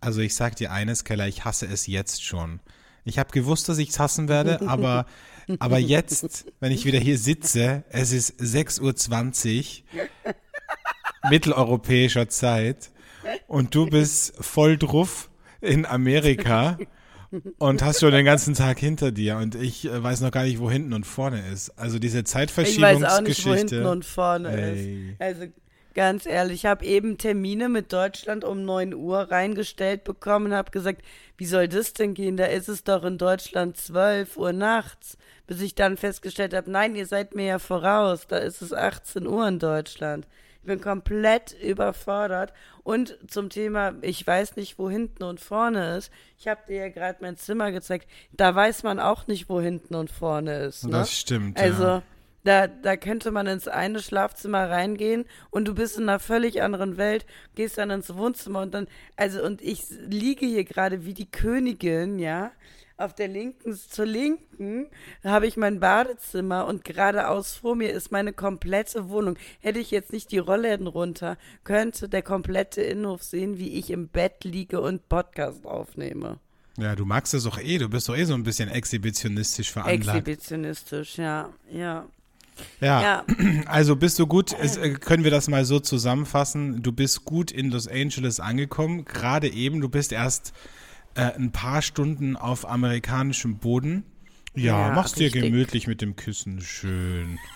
[0.00, 2.60] Also ich sag dir eines, Keller, ich hasse es jetzt schon.
[3.04, 5.06] Ich habe gewusst, dass ich es hassen werde, aber,
[5.58, 10.34] aber jetzt, wenn ich wieder hier sitze, es ist 6.20 Uhr
[11.28, 12.90] mitteleuropäischer Zeit
[13.46, 16.78] und du bist voll drauf in Amerika
[17.58, 20.58] und hast schon den ganzen Tag hinter dir und ich äh, weiß noch gar nicht,
[20.58, 21.70] wo hinten und vorne ist.
[21.78, 22.96] Also diese Zeitverschiebungsgeschichte.
[22.96, 25.10] Ich weiß auch nicht, wo hinten und vorne ey.
[25.10, 25.20] ist.
[25.20, 25.46] Also
[25.94, 30.70] ganz ehrlich, ich habe eben Termine mit Deutschland um 9 Uhr reingestellt bekommen und habe
[30.70, 31.02] gesagt,
[31.36, 32.36] wie soll das denn gehen?
[32.36, 35.16] Da ist es doch in Deutschland 12 Uhr nachts.
[35.46, 39.26] Bis ich dann festgestellt habe, nein, ihr seid mir ja voraus, da ist es 18
[39.26, 40.26] Uhr in Deutschland.
[40.62, 42.52] Ich bin komplett überfordert.
[42.82, 46.12] Und zum Thema, ich weiß nicht, wo hinten und vorne ist.
[46.38, 48.08] Ich habe dir ja gerade mein Zimmer gezeigt.
[48.32, 50.84] Da weiß man auch nicht, wo hinten und vorne ist.
[50.84, 50.90] Ne?
[50.90, 51.58] Das stimmt.
[51.58, 52.02] Also, ja.
[52.44, 56.96] Da, da könnte man ins eine Schlafzimmer reingehen und du bist in einer völlig anderen
[56.96, 61.30] Welt, gehst dann ins Wohnzimmer und dann, also, und ich liege hier gerade wie die
[61.30, 62.52] Königin, ja
[63.00, 64.88] auf der linken, zur linken
[65.24, 69.38] habe ich mein Badezimmer und geradeaus vor mir ist meine komplette Wohnung.
[69.60, 74.08] Hätte ich jetzt nicht die Rollläden runter, könnte der komplette Innenhof sehen, wie ich im
[74.08, 76.38] Bett liege und Podcast aufnehme.
[76.76, 80.18] Ja, du magst es doch eh, du bist doch eh so ein bisschen exhibitionistisch veranlagt.
[80.18, 82.06] Exhibitionistisch, ja, ja.
[82.80, 83.24] Ja, ja.
[83.66, 87.50] also bist du gut, es, äh, können wir das mal so zusammenfassen, du bist gut
[87.50, 90.52] in Los Angeles angekommen, gerade eben, du bist erst
[91.14, 94.04] äh, ein paar Stunden auf amerikanischem Boden.
[94.54, 96.60] Ja, ja machst dir gemütlich mit dem Küssen.
[96.60, 97.38] Schön.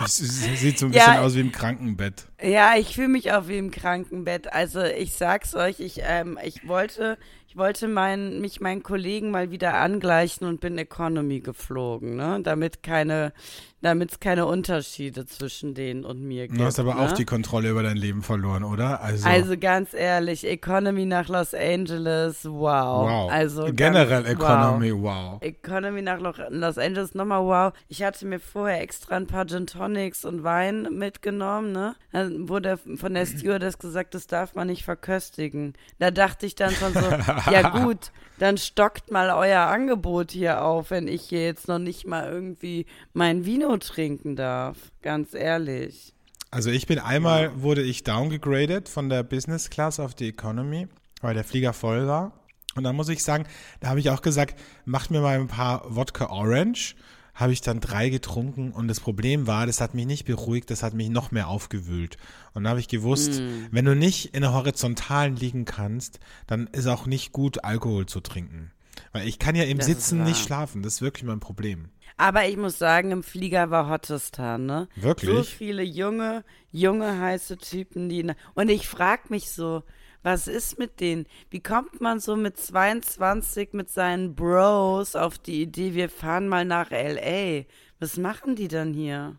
[0.00, 2.28] Es sieht so ein bisschen ja, aus wie im Krankenbett.
[2.40, 4.52] Ja, ich fühle mich auch wie im Krankenbett.
[4.52, 9.50] Also ich sag's euch, ich, ähm, ich wollte, ich wollte mein, mich meinen Kollegen mal
[9.50, 12.40] wieder angleichen und bin Economy geflogen, ne?
[12.42, 13.32] Damit keine,
[13.80, 16.60] damit es keine Unterschiede zwischen denen und mir gibt.
[16.60, 17.00] Du hast aber ne?
[17.00, 19.00] auch die Kontrolle über dein Leben verloren, oder?
[19.00, 23.08] Also, also ganz ehrlich, Economy nach Los Angeles, wow.
[23.08, 23.32] Wow.
[23.32, 25.32] Also generell ganz, Economy, wow.
[25.32, 25.42] wow.
[25.42, 27.72] Economy nach Los Angeles nochmal wow.
[27.88, 31.96] Ich hatte mir vorher extra ein paar Gin Tonics und Wein mitgenommen, ne?
[32.12, 35.72] Dann wurde von der Stewardess gesagt, das darf man nicht verköstigen.
[35.98, 37.00] Da dachte ich dann schon so,
[37.50, 42.06] ja gut, dann stockt mal euer Angebot hier auf, wenn ich hier jetzt noch nicht
[42.06, 44.76] mal irgendwie mein Vino trinken darf.
[45.02, 46.14] Ganz ehrlich.
[46.50, 47.62] Also ich bin einmal, ja.
[47.62, 50.88] wurde ich downgegradet von der Business Class auf die Economy,
[51.20, 52.32] weil der Flieger voll war.
[52.74, 53.44] Und dann muss ich sagen,
[53.80, 56.94] da habe ich auch gesagt, macht mir mal ein paar Wodka Orange
[57.38, 60.82] habe ich dann drei getrunken und das Problem war, das hat mich nicht beruhigt, das
[60.82, 62.18] hat mich noch mehr aufgewühlt.
[62.52, 63.66] Und da habe ich gewusst, mm.
[63.70, 66.18] wenn du nicht in der Horizontalen liegen kannst,
[66.48, 68.72] dann ist auch nicht gut, Alkohol zu trinken.
[69.12, 71.90] Weil ich kann ja im das Sitzen nicht schlafen, das ist wirklich mein Problem.
[72.16, 74.88] Aber ich muss sagen, im Flieger war Hottestan, ne?
[74.96, 75.30] Wirklich?
[75.30, 78.32] So viele junge, junge, heiße Typen, die.
[78.54, 79.84] Und ich frage mich so,
[80.28, 81.24] was ist mit denen?
[81.48, 86.66] Wie kommt man so mit 22 mit seinen Bros auf die Idee, wir fahren mal
[86.66, 87.64] nach LA?
[87.98, 89.36] Was machen die dann hier?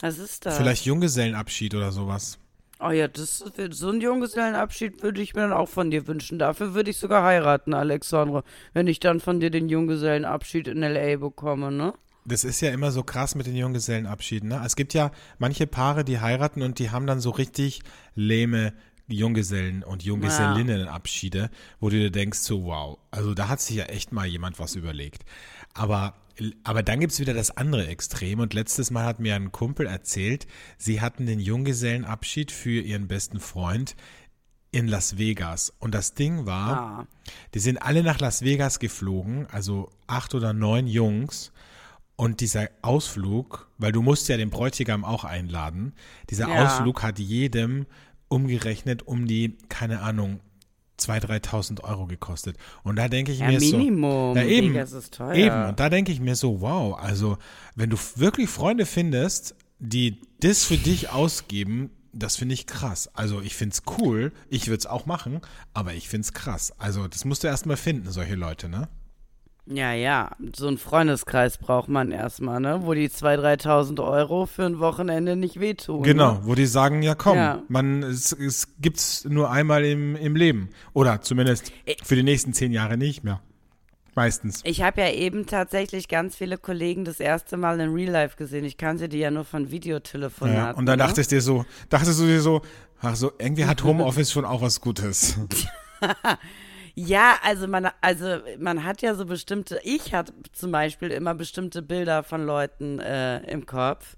[0.00, 0.56] Was ist das?
[0.56, 2.38] Vielleicht Junggesellenabschied oder sowas.
[2.80, 6.38] Oh ja, das, so ein Junggesellenabschied würde ich mir dann auch von dir wünschen.
[6.38, 11.16] Dafür würde ich sogar heiraten, Alexandre, wenn ich dann von dir den Junggesellenabschied in LA
[11.16, 11.92] bekomme, ne?
[12.24, 14.50] Das ist ja immer so krass mit den Junggesellenabschieden.
[14.50, 14.62] Ne?
[14.64, 17.80] Es gibt ja manche Paare, die heiraten und die haben dann so richtig
[18.14, 18.72] lähme
[19.10, 21.50] Junggesellen- und Junggesellinnenabschiede,
[21.80, 24.74] wo du dir denkst, so wow, also da hat sich ja echt mal jemand was
[24.74, 25.24] überlegt.
[25.74, 26.14] Aber,
[26.64, 30.46] aber dann gibt's wieder das andere Extrem und letztes Mal hat mir ein Kumpel erzählt,
[30.78, 33.96] sie hatten den Junggesellenabschied für ihren besten Freund
[34.72, 35.72] in Las Vegas.
[35.78, 37.06] Und das Ding war, ah.
[37.54, 41.52] die sind alle nach Las Vegas geflogen, also acht oder neun Jungs.
[42.16, 45.94] Und dieser Ausflug, weil du musst ja den Bräutigam auch einladen,
[46.28, 46.66] dieser ja.
[46.66, 47.86] Ausflug hat jedem
[48.30, 50.40] umgerechnet um die, keine Ahnung,
[50.98, 52.56] 2.000, 3.000 Euro gekostet.
[52.82, 54.34] Und da denke ich ja, mir Minimum.
[54.34, 54.40] so.
[54.40, 54.74] Ja, eben.
[54.74, 55.34] Das ist teuer.
[55.34, 55.68] Eben.
[55.68, 57.38] Und da denke ich mir so, wow, also
[57.74, 63.10] wenn du wirklich Freunde findest, die das für dich ausgeben, das finde ich krass.
[63.14, 65.40] Also ich finde es cool, ich würde es auch machen,
[65.74, 66.72] aber ich finde es krass.
[66.78, 68.88] Also das musst du erstmal finden, solche Leute, ne?
[69.66, 72.80] Ja, ja, so einen Freundeskreis braucht man erstmal, ne?
[72.82, 76.02] Wo die 2.000, 3.000 Euro für ein Wochenende nicht wehtun.
[76.02, 76.40] Genau, ne?
[76.42, 77.62] wo die sagen, ja komm, ja.
[77.68, 80.70] man, es, es gibt's nur einmal im, im Leben.
[80.92, 81.72] Oder zumindest
[82.02, 83.40] für die nächsten zehn Jahre nicht mehr.
[84.16, 84.60] Meistens.
[84.64, 88.64] Ich habe ja eben tatsächlich ganz viele Kollegen das erste Mal in Real Life gesehen.
[88.64, 90.56] Ich kannte die ja nur von Videotelefonaten.
[90.56, 91.04] Ja, und dann ne?
[91.04, 92.62] dachtest dir so, dachtest du dir so,
[93.00, 95.38] ach so, irgendwie hat Homeoffice schon auch was Gutes.
[96.94, 101.82] Ja, also man, also man hat ja so bestimmte, ich hatte zum Beispiel immer bestimmte
[101.82, 104.16] Bilder von Leuten äh, im Kopf.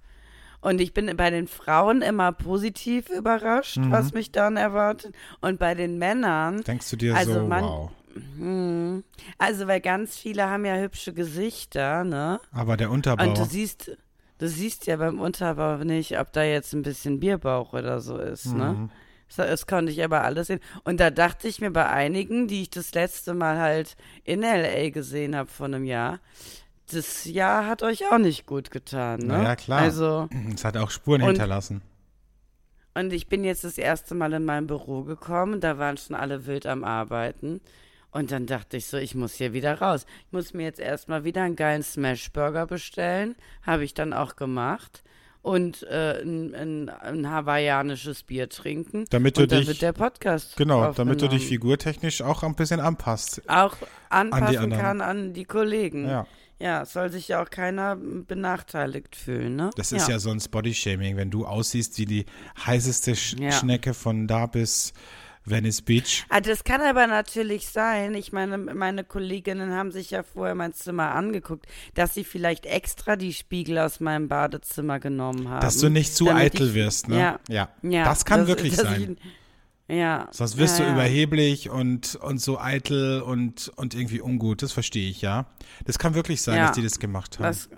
[0.60, 3.90] Und ich bin bei den Frauen immer positiv überrascht, mhm.
[3.90, 5.12] was mich dann erwartet.
[5.40, 6.62] Und bei den Männern.
[6.62, 7.90] Denkst du dir also so, man, wow.
[8.14, 9.04] Hm,
[9.38, 12.40] also, weil ganz viele haben ja hübsche Gesichter, ne?
[12.52, 13.24] Aber der Unterbau.
[13.24, 13.96] Und du siehst,
[14.38, 18.46] du siehst ja beim Unterbau nicht, ob da jetzt ein bisschen Bierbauch oder so ist,
[18.46, 18.52] ne?
[18.52, 18.82] mhm.
[18.82, 18.90] ne?
[19.36, 20.60] Das, konnte ich aber alles sehen.
[20.84, 24.90] Und da dachte ich mir bei einigen, die ich das letzte Mal halt in L.A.
[24.90, 26.20] gesehen habe vor einem Jahr,
[26.90, 29.42] das Jahr hat euch auch nicht gut getan, ne?
[29.42, 29.80] Ja, klar.
[29.80, 31.82] Also, es hat auch Spuren und, hinterlassen.
[32.94, 36.46] Und ich bin jetzt das erste Mal in mein Büro gekommen, da waren schon alle
[36.46, 37.60] wild am Arbeiten.
[38.10, 40.04] Und dann dachte ich so, ich muss hier wieder raus.
[40.26, 43.34] Ich muss mir jetzt erstmal wieder einen geilen Smashburger bestellen.
[43.62, 45.02] Habe ich dann auch gemacht.
[45.42, 49.06] Und äh, ein, ein, ein, hawaiianisches Bier trinken.
[49.10, 50.56] Damit du und dich, wird der Podcast.
[50.56, 53.42] Genau, damit du dich figurtechnisch auch ein bisschen anpasst.
[53.48, 53.76] Auch
[54.08, 56.08] anpassen an kann an die Kollegen.
[56.08, 56.26] Ja.
[56.60, 59.70] Ja, soll sich ja auch keiner benachteiligt fühlen, ne?
[59.74, 62.26] Das ist ja, ja sonst Bodyshaming, wenn du aussiehst wie die
[62.64, 63.50] heißeste Sch ja.
[63.50, 64.92] Schnecke von da bis
[65.44, 66.24] Venice Beach.
[66.28, 68.14] Ah, das kann aber natürlich sein.
[68.14, 73.16] Ich meine, meine Kolleginnen haben sich ja vorher mein Zimmer angeguckt, dass sie vielleicht extra
[73.16, 75.60] die Spiegel aus meinem Badezimmer genommen haben.
[75.60, 77.18] Dass du nicht zu eitel ich, wirst, ne?
[77.18, 77.40] Ja.
[77.48, 77.68] ja.
[77.82, 79.16] ja das kann das, wirklich sein.
[79.88, 80.28] Ich, ja.
[80.30, 84.62] Sonst wirst ja, du überheblich und, und so eitel und, und irgendwie ungut.
[84.62, 85.46] Das verstehe ich, ja.
[85.84, 86.68] Das kann wirklich sein, ja.
[86.68, 87.44] dass die das gemacht haben.
[87.44, 87.68] Das,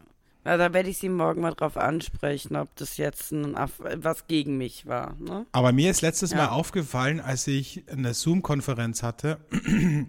[0.44, 4.58] ja, da werde ich sie morgen mal drauf ansprechen, ob das jetzt ein, was gegen
[4.58, 5.16] mich war.
[5.18, 5.46] Ne?
[5.52, 6.36] Aber mir ist letztes ja.
[6.36, 9.38] Mal aufgefallen, als ich eine Zoom-Konferenz hatte,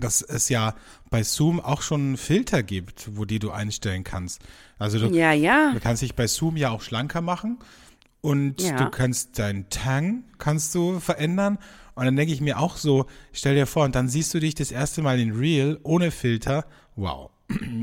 [0.00, 0.74] dass es ja
[1.10, 4.40] bei Zoom auch schon Filter gibt, wo die du einstellen kannst.
[4.78, 5.72] Also du, ja, ja.
[5.72, 7.58] du kannst dich bei Zoom ja auch schlanker machen
[8.20, 8.76] und ja.
[8.76, 11.58] du kannst deinen Tang kannst du verändern.
[11.94, 14.54] Und dann denke ich mir auch so, stell dir vor, und dann siehst du dich
[14.54, 16.64] das erste Mal in Real ohne Filter.
[16.96, 17.30] Wow.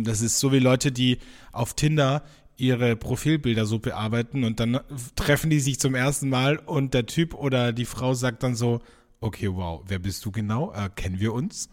[0.04, 1.20] Das ist so wie Leute, die
[1.52, 2.24] auf Tinder
[2.58, 4.80] ihre Profilbilder so bearbeiten und dann
[5.16, 8.82] treffen die sich zum ersten Mal und der Typ oder die Frau sagt dann so,
[9.22, 10.74] okay, wow, wer bist du genau?
[10.74, 11.70] Äh, kennen wir uns?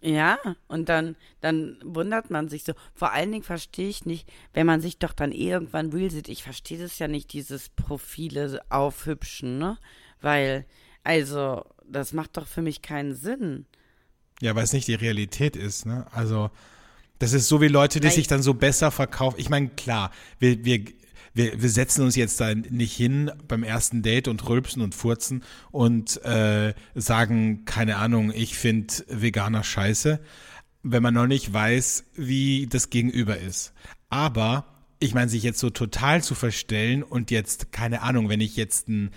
[0.00, 2.72] Ja, und dann, dann wundert man sich so.
[2.92, 6.28] Vor allen Dingen verstehe ich nicht, wenn man sich doch dann irgendwann real sieht.
[6.28, 9.78] Ich verstehe das ja nicht, dieses Profile aufhübschen, ne?
[10.20, 10.66] Weil,
[11.04, 13.66] also, das macht doch für mich keinen Sinn.
[14.40, 16.04] Ja, weil es nicht die Realität ist, ne?
[16.10, 16.50] Also,
[17.22, 18.16] das ist so wie Leute, die Nein.
[18.16, 19.36] sich dann so besser verkaufen.
[19.38, 20.10] Ich meine, klar,
[20.40, 20.82] wir, wir,
[21.34, 25.44] wir, wir setzen uns jetzt da nicht hin beim ersten Date und rülpsen und furzen
[25.70, 30.18] und äh, sagen, keine Ahnung, ich finde Veganer scheiße,
[30.82, 33.72] wenn man noch nicht weiß, wie das Gegenüber ist.
[34.08, 34.64] Aber
[34.98, 38.88] ich meine, sich jetzt so total zu verstellen und jetzt, keine Ahnung, wenn ich jetzt
[38.88, 39.12] ein,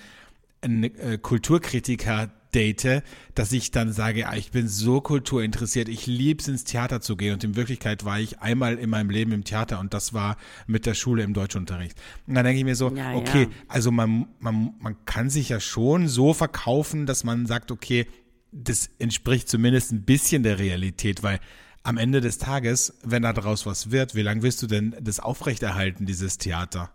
[0.61, 3.03] ein äh, Kulturkritiker date,
[3.35, 7.17] dass ich dann sage, ah, ich bin so kulturinteressiert, ich liebe es ins Theater zu
[7.17, 10.37] gehen und in Wirklichkeit war ich einmal in meinem Leben im Theater und das war
[10.65, 11.97] mit der Schule im Deutschunterricht.
[12.25, 13.49] Und dann denke ich mir so, ja, okay, ja.
[13.67, 18.07] also man, man, man kann sich ja schon so verkaufen, dass man sagt, okay,
[18.51, 21.39] das entspricht zumindest ein bisschen der Realität, weil
[21.83, 25.19] am Ende des Tages, wenn da draus was wird, wie lange willst du denn das
[25.19, 26.94] aufrechterhalten, dieses Theater?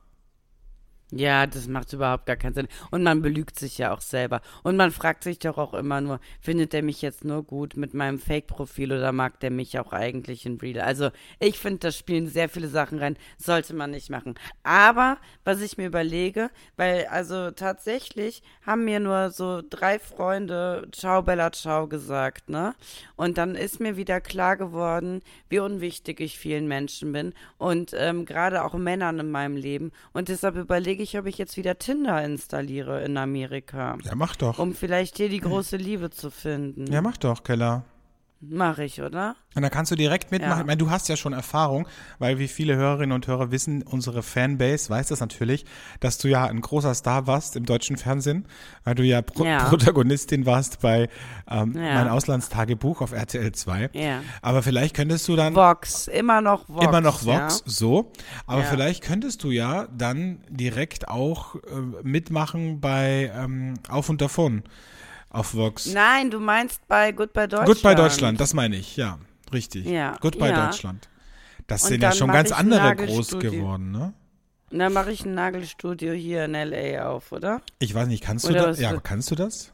[1.13, 2.69] Ja, das macht überhaupt gar keinen Sinn.
[2.93, 4.41] Und man belügt sich ja auch selber.
[4.63, 7.95] Und man fragt sich doch auch immer nur, findet er mich jetzt nur gut mit
[7.95, 10.81] meinem Fake-Profil oder mag der mich auch eigentlich in Real?
[10.81, 11.11] Also
[11.41, 14.35] ich finde, da spielen sehr viele Sachen rein, sollte man nicht machen.
[14.63, 21.23] Aber was ich mir überlege, weil also tatsächlich haben mir nur so drei Freunde Ciao
[21.23, 22.75] Bella Ciao gesagt, ne?
[23.17, 28.25] Und dann ist mir wieder klar geworden, wie unwichtig ich vielen Menschen bin und ähm,
[28.25, 29.91] gerade auch Männern in meinem Leben.
[30.13, 33.97] Und deshalb überlege überlege ich, ob ich jetzt wieder Tinder installiere in Amerika.
[34.05, 34.59] Ja, mach doch.
[34.59, 36.93] Um vielleicht hier die große Liebe zu finden.
[36.93, 37.85] Ja, mach doch, Keller.
[38.43, 39.37] Mach ich, oder?
[39.55, 40.55] Und dann kannst du direkt mitmachen.
[40.55, 40.61] Ja.
[40.61, 41.87] Ich meine, du hast ja schon Erfahrung,
[42.19, 45.67] weil wie viele Hörerinnen und Hörer wissen, unsere Fanbase weiß das natürlich,
[46.01, 48.47] dass du ja ein großer Star warst im deutschen Fernsehen,
[48.85, 49.65] weil du ja, Pro ja.
[49.69, 51.11] Protagonistin warst bei
[51.51, 51.95] ähm, ja.
[51.95, 53.91] mein Auslandstagebuch auf RTL 2.
[53.93, 54.23] Ja.
[54.41, 56.87] Aber vielleicht könntest du dann Vox, immer noch Vox.
[56.87, 58.11] Immer noch Vox, so.
[58.47, 61.59] Aber vielleicht könntest du ja dann direkt auch äh,
[62.03, 64.63] mitmachen bei ähm, Auf und davon
[65.31, 65.87] auf Vox.
[65.87, 67.67] Nein, du meinst bei Goodbye Deutschland.
[67.67, 69.19] Goodbye Deutschland, das meine ich, ja.
[69.53, 69.87] Richtig.
[69.87, 70.17] Ja.
[70.21, 70.67] Goodbye ja.
[70.67, 71.09] Deutschland.
[71.67, 74.13] Das sind ja schon ganz andere groß geworden, ne?
[74.71, 77.09] Und dann mache ich ein Nagelstudio hier in L.A.
[77.09, 77.61] auf, oder?
[77.81, 78.79] Ich weiß nicht, kannst du das?
[78.79, 79.73] Ja, aber kannst du das?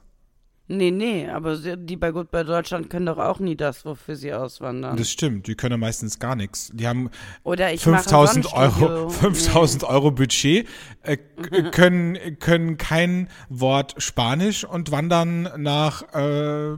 [0.68, 4.32] Nee, nee, aber die bei Gut bei Deutschland können doch auch nie das, wofür sie
[4.32, 4.96] auswandern.
[4.96, 6.70] Das stimmt, die können meistens gar nichts.
[6.74, 7.10] Die haben
[7.44, 9.88] Oder ich 5000 Euro, 5000 nee.
[9.88, 10.68] Euro Budget,
[11.02, 11.16] äh,
[11.70, 16.76] können, können kein Wort Spanisch und wandern nach äh,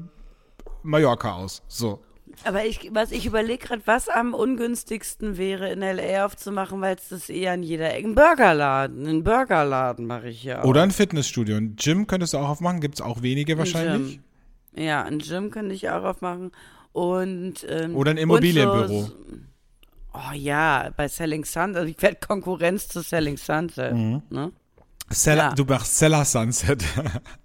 [0.82, 1.62] Mallorca aus.
[1.66, 2.02] So.
[2.44, 6.24] Aber ich, was ich überlege gerade, was am ungünstigsten wäre, in L.A.
[6.24, 8.08] aufzumachen, weil es das eher an jeder Ecke.
[8.08, 9.06] Ein Burgerladen.
[9.06, 10.64] Einen Burgerladen mache ich ja auch.
[10.64, 11.56] Oder ein Fitnessstudio.
[11.56, 14.18] Ein Gym könntest du auch aufmachen, gibt es auch wenige wahrscheinlich.
[14.18, 14.24] Ein
[14.78, 16.52] ja, ein Gym könnte ich auch aufmachen.
[16.92, 19.02] Und, ähm, Oder ein Immobilienbüro.
[19.02, 19.12] So,
[20.14, 21.76] oh ja, bei Selling Sunset.
[21.76, 23.94] Also ich werde Konkurrenz zu Selling Sunset.
[23.94, 24.22] Mhm.
[24.30, 24.52] Ne?
[25.10, 25.54] Seller, ja.
[25.54, 26.84] Du machst Seller Sunset.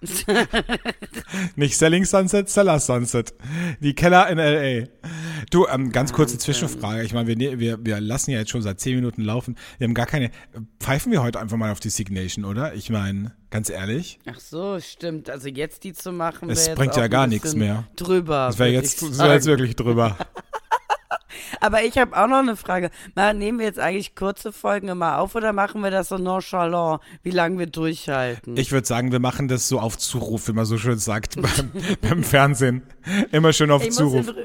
[1.56, 3.34] Nicht Selling Sunset, Seller Sunset.
[3.80, 4.88] Die Keller in L.A.
[5.50, 7.04] Du, ähm, ganz kurze Zwischenfrage.
[7.04, 9.56] Ich meine, wir, ne-, wir, wir lassen ja jetzt schon seit zehn Minuten laufen.
[9.78, 10.32] Wir haben gar keine.
[10.80, 12.74] Pfeifen wir heute einfach mal auf die Signation, oder?
[12.74, 14.20] Ich meine, ganz ehrlich.
[14.26, 15.30] Ach so, stimmt.
[15.30, 16.50] Also jetzt die zu machen.
[16.50, 17.86] Es bringt ja gar nichts mehr.
[17.96, 18.48] Drüber.
[18.48, 20.18] Das wäre jetzt, das wär jetzt wirklich drüber.
[21.60, 22.90] Aber ich habe auch noch eine Frage.
[23.16, 27.02] Mal, nehmen wir jetzt eigentlich kurze Folgen immer auf oder machen wir das so nonchalant,
[27.24, 28.58] wie lange wir durchhalten?
[28.58, 31.72] Ich würde sagen, wir machen das so auf Zuruf, wie man so schön sagt beim,
[32.02, 32.84] beim Fernsehen.
[33.32, 34.26] Immer schön auf ich Zuruf.
[34.26, 34.36] Muss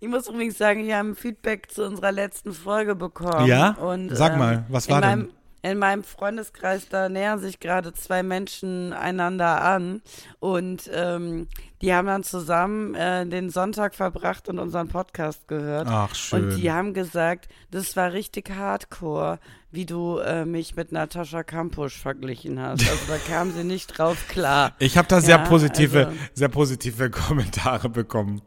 [0.00, 3.46] ich muss übrigens sagen, wir haben Feedback zu unserer letzten Folge bekommen.
[3.46, 3.70] Ja?
[3.70, 5.30] Und, Sag ähm, mal, was war denn?
[5.64, 10.02] In meinem Freundeskreis, da nähern sich gerade zwei Menschen einander an
[10.38, 11.48] und ähm,
[11.80, 15.88] die haben dann zusammen äh, den Sonntag verbracht und unseren Podcast gehört.
[15.88, 16.50] Ach, schön.
[16.50, 19.38] Und die haben gesagt, das war richtig hardcore,
[19.70, 22.84] wie du äh, mich mit Natascha Kampusch verglichen hast.
[22.94, 24.72] Also da kamen sie nicht drauf klar.
[24.78, 28.42] Ich habe da sehr ja, positive, also, sehr positive Kommentare bekommen.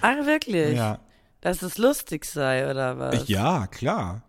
[0.00, 0.76] Ach, wirklich?
[0.76, 1.00] Ja.
[1.42, 3.28] Dass es lustig sei, oder was?
[3.28, 4.22] Ja, klar.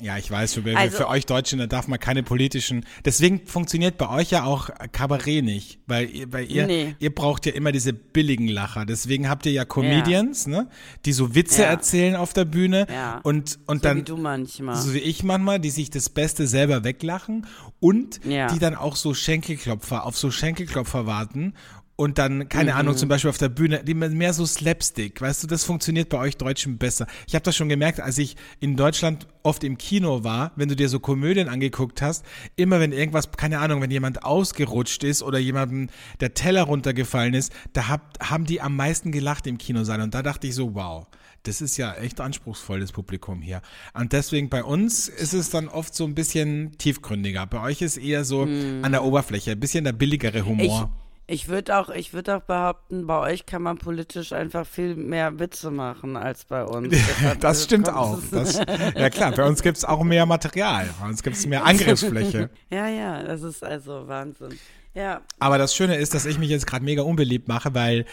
[0.00, 2.86] Ja, ich weiß, für, also, für euch Deutschen, da darf man keine politischen.
[3.04, 6.94] Deswegen funktioniert bei euch ja auch Kabarett nicht, weil, weil ihr, nee.
[7.00, 8.86] ihr braucht ja immer diese billigen Lacher.
[8.86, 10.50] Deswegen habt ihr ja Comedians, ja.
[10.50, 10.68] ne,
[11.04, 11.68] die so Witze ja.
[11.68, 13.18] erzählen auf der Bühne ja.
[13.24, 16.46] und und so dann wie du manchmal, so wie ich manchmal, die sich das Beste
[16.46, 17.46] selber weglachen
[17.80, 21.54] und die dann auch so Schenkelklopfer auf so Schenkelklopfer warten
[22.00, 22.78] und dann, keine mhm.
[22.78, 26.36] Ahnung, zum Beispiel auf der Bühne, mehr so Slapstick, weißt du, das funktioniert bei euch
[26.36, 27.08] Deutschen besser.
[27.26, 30.76] Ich habe das schon gemerkt, als ich in Deutschland oft im Kino war, wenn du
[30.76, 32.24] dir so Komödien angeguckt hast,
[32.54, 35.88] immer wenn irgendwas, keine Ahnung, wenn jemand ausgerutscht ist oder jemandem
[36.20, 40.22] der Teller runtergefallen ist, da hab, haben die am meisten gelacht im Kinosaal und da
[40.22, 41.08] dachte ich so, wow.
[41.44, 43.62] Das ist ja echt anspruchsvoll, das Publikum hier.
[43.94, 47.46] Und deswegen bei uns ist es dann oft so ein bisschen tiefgründiger.
[47.46, 48.84] Bei euch ist eher so mm.
[48.84, 50.90] an der Oberfläche, ein bisschen der billigere Humor.
[50.92, 54.96] Ich ich würde auch, ich würde auch behaupten, bei euch kann man politisch einfach viel
[54.96, 56.96] mehr Witze machen als bei uns.
[57.40, 58.18] das stimmt auch.
[58.30, 58.58] Das,
[58.96, 60.88] ja klar, bei uns gibt es auch mehr Material.
[60.98, 62.48] Bei uns gibt es mehr Angriffsfläche.
[62.70, 64.58] ja, ja, das ist also Wahnsinn.
[64.94, 65.20] Ja.
[65.38, 68.06] Aber das Schöne ist, dass ich mich jetzt gerade mega unbeliebt mache, weil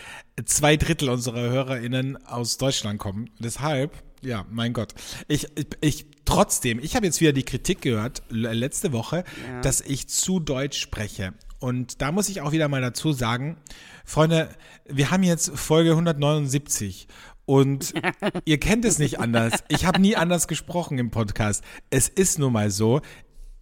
[0.44, 3.30] zwei Drittel unserer HörerInnen aus Deutschland kommen.
[3.40, 4.94] Deshalb, ja, mein Gott.
[5.30, 9.62] Ich, ich, ich trotzdem, ich habe jetzt wieder die Kritik gehört, letzte Woche, ja.
[9.62, 11.34] dass ich zu deutsch spreche.
[11.60, 13.58] Und da muss ich auch wieder mal dazu sagen,
[14.04, 14.50] Freunde,
[14.86, 17.08] wir haben jetzt Folge 179
[17.46, 17.94] und
[18.46, 19.64] ihr kennt es nicht anders.
[19.70, 21.64] Ich habe nie anders gesprochen im Podcast.
[21.90, 23.02] Es ist nun mal so.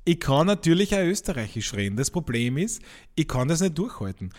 [0.05, 1.95] Ich kann natürlich auch Österreichisch reden.
[1.95, 2.81] Das Problem ist,
[3.15, 4.33] ich kann das nicht durchhalten.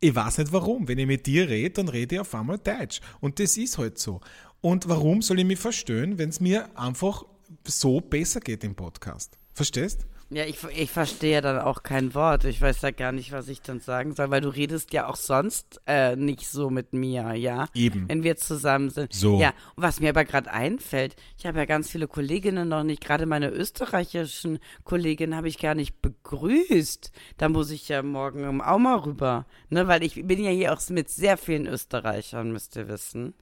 [0.00, 0.86] Ich weiß nicht warum.
[0.86, 3.00] Wenn ich mit dir rede, dann rede ich auf einmal Deutsch.
[3.20, 4.20] Und das ist halt so.
[4.60, 7.24] Und warum soll ich mich verstehen, wenn es mir einfach
[7.66, 9.36] so besser geht im Podcast?
[9.52, 10.06] Verstehst?
[10.34, 12.44] Ja, ich, ich verstehe dann auch kein Wort.
[12.44, 15.14] Ich weiß ja gar nicht, was ich dann sagen soll, weil du redest ja auch
[15.14, 17.68] sonst äh, nicht so mit mir, ja?
[17.72, 18.08] Eben.
[18.08, 19.12] Wenn wir zusammen sind.
[19.12, 19.38] So.
[19.38, 23.00] Ja, und was mir aber gerade einfällt, ich habe ja ganz viele Kolleginnen noch nicht,
[23.00, 27.12] gerade meine österreichischen Kolleginnen habe ich gar nicht begrüßt.
[27.36, 29.86] Da muss ich ja morgen auch mal rüber, ne?
[29.86, 33.34] Weil ich bin ja hier auch mit sehr vielen Österreichern, müsst ihr wissen.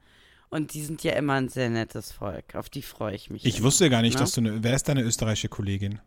[0.50, 2.54] Und die sind ja immer ein sehr nettes Volk.
[2.54, 3.46] Auf die freue ich mich.
[3.46, 4.20] Ich immer, wusste gar nicht, ne?
[4.20, 4.62] dass du eine.
[4.62, 5.98] Wer ist deine österreichische Kollegin?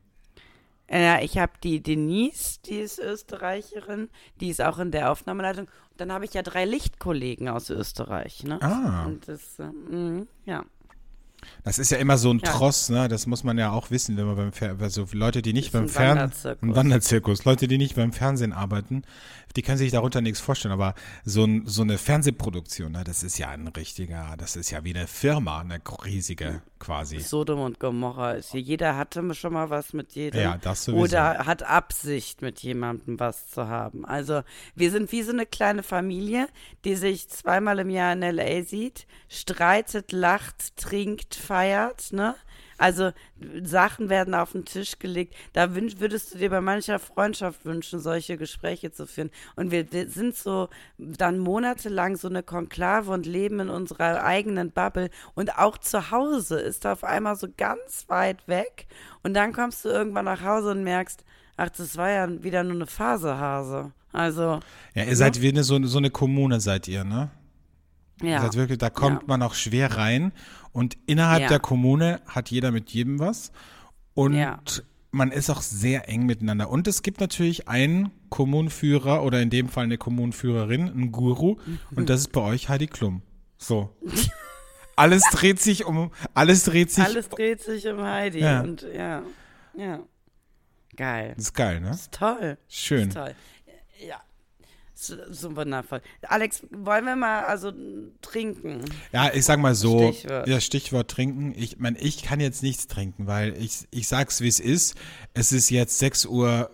[0.89, 5.65] Ja, ich habe die Denise, die ist Österreicherin, die ist auch in der Aufnahmeleitung.
[5.65, 8.43] Und dann habe ich ja drei Lichtkollegen aus Österreich.
[8.43, 8.61] Ne?
[8.61, 9.05] Ah.
[9.05, 10.63] Und das, äh, mh, ja.
[11.63, 12.51] Das ist ja immer so ein ja.
[12.51, 13.07] Tross, ne?
[13.07, 15.87] Das muss man ja auch wissen, wenn man beim Fernsehen, also Leute, die nicht beim
[15.87, 19.03] Fernsehen, Wanderzirkus, Leute, die nicht beim Fernsehen arbeiten,
[19.55, 23.37] die können sich darunter nichts vorstellen, aber so, ein, so eine Fernsehproduktion, ne, das ist
[23.37, 27.19] ja ein richtiger, das ist ja wie eine Firma, eine riesige quasi.
[27.19, 28.61] Sodom und Gomorra ist hier.
[28.61, 30.41] Jeder hatte schon mal was mit jedem.
[30.41, 31.03] Ja, das sowieso.
[31.03, 34.05] Oder hat Absicht, mit jemandem was zu haben.
[34.05, 34.41] Also,
[34.75, 36.47] wir sind wie so eine kleine Familie,
[36.83, 38.63] die sich zweimal im Jahr in L.A.
[38.63, 42.35] sieht, streitet, lacht, trinkt, feiert, ne?
[42.77, 43.11] Also
[43.63, 45.35] Sachen werden auf den Tisch gelegt.
[45.53, 49.31] Da würdest du dir bei mancher Freundschaft wünschen, solche Gespräche zu führen.
[49.55, 54.71] Und wir, wir, sind so dann monatelang so eine Konklave und leben in unserer eigenen
[54.71, 55.09] Bubble.
[55.35, 58.87] Und auch zu Hause ist auf einmal so ganz weit weg.
[59.23, 61.23] Und dann kommst du irgendwann nach Hause und merkst,
[61.57, 63.91] ach, das war ja wieder nur eine Phase, Hase.
[64.11, 64.59] Also.
[64.93, 67.29] Ja, ihr seid wie eine, so, so eine Kommune, seid ihr, ne?
[68.21, 68.35] Ja.
[68.35, 69.27] Das heißt wirklich, da kommt ja.
[69.27, 70.31] man auch schwer rein.
[70.71, 71.47] Und innerhalb ja.
[71.47, 73.51] der Kommune hat jeder mit jedem was.
[74.13, 74.59] Und ja.
[75.11, 76.69] man ist auch sehr eng miteinander.
[76.69, 81.57] Und es gibt natürlich einen Kommunenführer oder in dem Fall eine Kommunenführerin, einen Guru.
[81.95, 83.21] Und das ist bei euch Heidi Klum.
[83.57, 83.95] So.
[84.95, 87.03] alles dreht sich um, alles dreht sich.
[87.03, 88.39] Alles dreht sich um Heidi.
[88.39, 88.61] Ja.
[88.61, 89.23] Und ja,
[89.75, 89.99] ja.
[90.95, 91.33] Geil.
[91.35, 91.89] Das ist geil, ne?
[91.89, 92.57] Das ist toll.
[92.67, 93.09] Schön.
[93.09, 93.35] Das ist toll.
[94.07, 94.21] Ja.
[95.07, 96.01] So, wundervoll.
[96.23, 97.71] Alex, wollen wir mal also
[98.21, 98.85] trinken?
[99.11, 100.11] Ja, ich sag mal so.
[100.11, 100.47] Stichwort.
[100.47, 101.53] Ja, Stichwort trinken.
[101.55, 104.95] Ich meine, ich kann jetzt nichts trinken, weil ich, ich sag's wie es ist.
[105.33, 106.69] Es ist jetzt 6 Uhr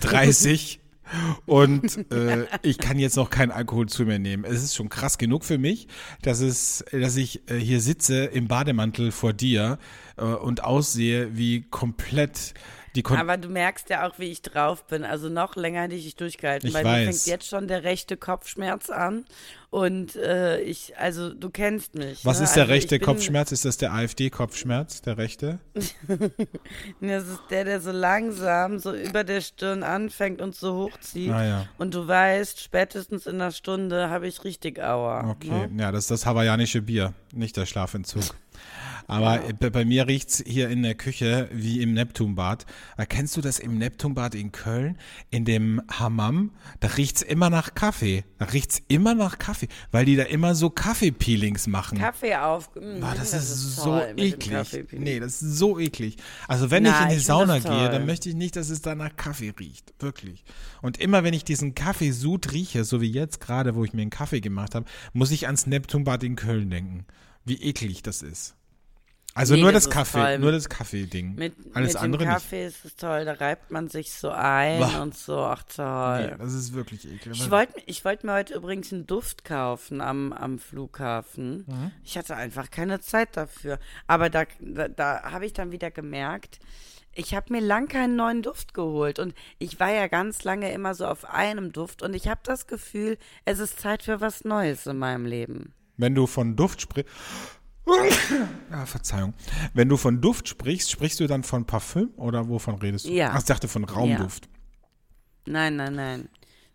[0.00, 0.80] 30
[1.46, 4.44] und äh, ich kann jetzt noch keinen Alkohol zu mir nehmen.
[4.44, 5.88] Es ist schon krass genug für mich,
[6.22, 9.78] dass es, dass ich äh, hier sitze im Bademantel vor dir
[10.16, 12.54] äh, und aussehe wie komplett
[13.18, 15.04] aber du merkst ja auch, wie ich drauf bin.
[15.04, 17.06] Also noch länger hätte ich dich durchgehalten, ich weil weiß.
[17.06, 19.24] mir fängt jetzt schon der rechte Kopfschmerz an.
[19.74, 22.24] Und äh, ich, also du kennst mich.
[22.24, 22.44] Was ne?
[22.44, 23.50] ist der also rechte Kopfschmerz?
[23.50, 25.58] Ist das der AfD-Kopfschmerz, der rechte?
[27.00, 31.32] das ist der, der so langsam so über der Stirn anfängt und so hochzieht.
[31.32, 31.66] Ah, ja.
[31.76, 35.28] Und du weißt, spätestens in einer Stunde habe ich richtig Aua.
[35.30, 35.70] Okay, ne?
[35.76, 38.22] ja, das ist das hawaiianische Bier, nicht der Schlafentzug.
[39.06, 39.70] Aber ja.
[39.70, 42.64] bei mir riecht's hier in der Küche wie im Neptunbad.
[42.96, 44.98] Erkennst du das im Neptunbad in Köln?
[45.30, 48.24] In dem Hammam, da riecht's immer nach Kaffee.
[48.38, 51.98] Da riecht's immer nach Kaffee, weil die da immer so Kaffeepeelings machen.
[51.98, 52.74] Kaffee auf.
[52.74, 54.86] Mh, hm, Boah, das, das, ist, ist so eklig.
[54.92, 56.16] Nee, das ist so eklig.
[56.48, 58.82] Also wenn Na, ich in die ich Sauna gehe, dann möchte ich nicht, dass es
[58.82, 59.94] da nach Kaffee riecht.
[59.98, 60.44] Wirklich.
[60.82, 64.10] Und immer wenn ich diesen Kaffeesud rieche, so wie jetzt gerade, wo ich mir einen
[64.10, 67.06] Kaffee gemacht habe, muss ich ans Neptunbad in Köln denken.
[67.44, 68.54] Wie eklig das ist.
[69.36, 71.34] Also nee, nur das, das Kaffee, nur das Kaffee-Ding.
[71.34, 72.76] Mit, Alles mit andere dem Kaffee nicht.
[72.76, 75.02] ist es toll, da reibt man sich so ein Boah.
[75.02, 76.30] und so, ach toll.
[76.30, 77.40] Nee, das ist wirklich eklig.
[77.40, 81.64] Ich wollte ich wollt mir heute übrigens einen Duft kaufen am, am Flughafen.
[81.66, 81.90] Mhm.
[82.04, 83.80] Ich hatte einfach keine Zeit dafür.
[84.06, 86.60] Aber da, da, da habe ich dann wieder gemerkt,
[87.12, 90.94] ich habe mir lang keinen neuen Duft geholt und ich war ja ganz lange immer
[90.94, 94.86] so auf einem Duft und ich habe das Gefühl, es ist Zeit für was Neues
[94.86, 95.72] in meinem Leben.
[95.96, 97.12] Wenn du von Duft sprichst,
[98.70, 99.34] ja, Verzeihung.
[99.74, 103.12] Wenn du von Duft sprichst, sprichst du dann von Parfüm oder wovon redest du?
[103.12, 103.30] Ja.
[103.32, 104.46] Ach, ich dachte von Raumduft.
[104.46, 105.52] Ja.
[105.52, 106.28] Nein, nein, nein.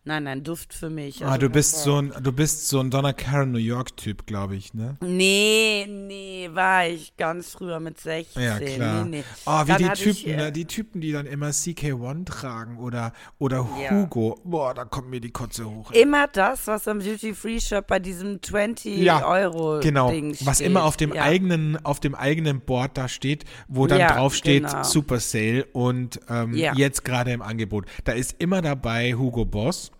[0.09, 1.23] Nein, nein, Duft für mich.
[1.23, 3.95] Ah, also ah, du bist so ein, du bist so ein Donna Karen New York
[3.95, 4.97] Typ, glaube ich, ne?
[5.01, 8.41] Nee, nee, war ich ganz früher mit 16.
[8.41, 9.05] Ja, klar.
[9.05, 9.23] Nee, nee.
[9.45, 10.51] Oh, wie dann die Typen, ich, äh, ne?
[10.51, 14.39] Die Typen, die dann immer CK1 tragen oder, oder Hugo.
[14.39, 14.49] Ja.
[14.49, 15.91] Boah, da kommt mir die Kotze hoch.
[15.91, 16.01] Ey.
[16.01, 20.09] Immer das, was am Duty Free Shop bei diesem 20 ja, Euro genau.
[20.09, 20.47] Ding steht.
[20.47, 21.21] Was immer auf dem ja.
[21.21, 24.81] eigenen, auf dem eigenen Board da steht, wo dann ja, drauf steht genau.
[24.81, 27.85] Super Sale und ähm, jetzt gerade im Angebot.
[28.05, 29.91] Da ist immer dabei Hugo Boss.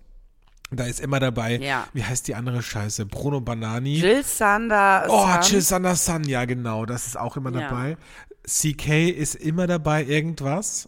[0.71, 1.88] Da ist immer dabei, ja.
[1.93, 3.08] wie heißt die andere Scheiße?
[3.08, 3.95] Bruno Banani.
[3.95, 5.41] Jill Sander Oh, Sun.
[5.41, 7.67] Jill Sander Sun, ja genau, das ist auch immer ja.
[7.67, 7.97] dabei.
[8.43, 10.88] CK ist immer dabei, irgendwas.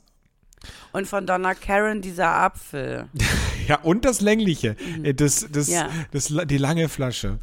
[0.91, 3.07] Und von Donna Karen dieser Apfel.
[3.67, 5.05] ja, und das längliche, mhm.
[5.05, 5.89] Äh, das, das, ja.
[6.11, 7.39] das, die lange Flasche.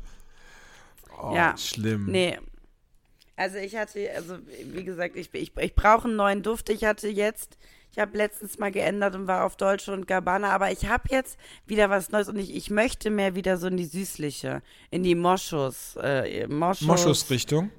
[1.21, 1.57] Oh, ja.
[1.57, 2.07] schlimm.
[2.07, 2.39] Nee.
[3.35, 4.39] Also ich hatte, also
[4.73, 6.71] wie gesagt, ich, ich, ich brauche einen neuen Duft.
[6.71, 7.57] Ich hatte jetzt
[7.91, 11.39] ich habe letztens mal geändert und war auf Deutsche und Gabbana, aber ich habe jetzt
[11.67, 15.15] wieder was Neues und ich, ich möchte mehr wieder so in die süßliche, in die
[15.15, 16.87] Moschus, äh, Moschus.
[16.87, 17.71] Moschus-Richtung?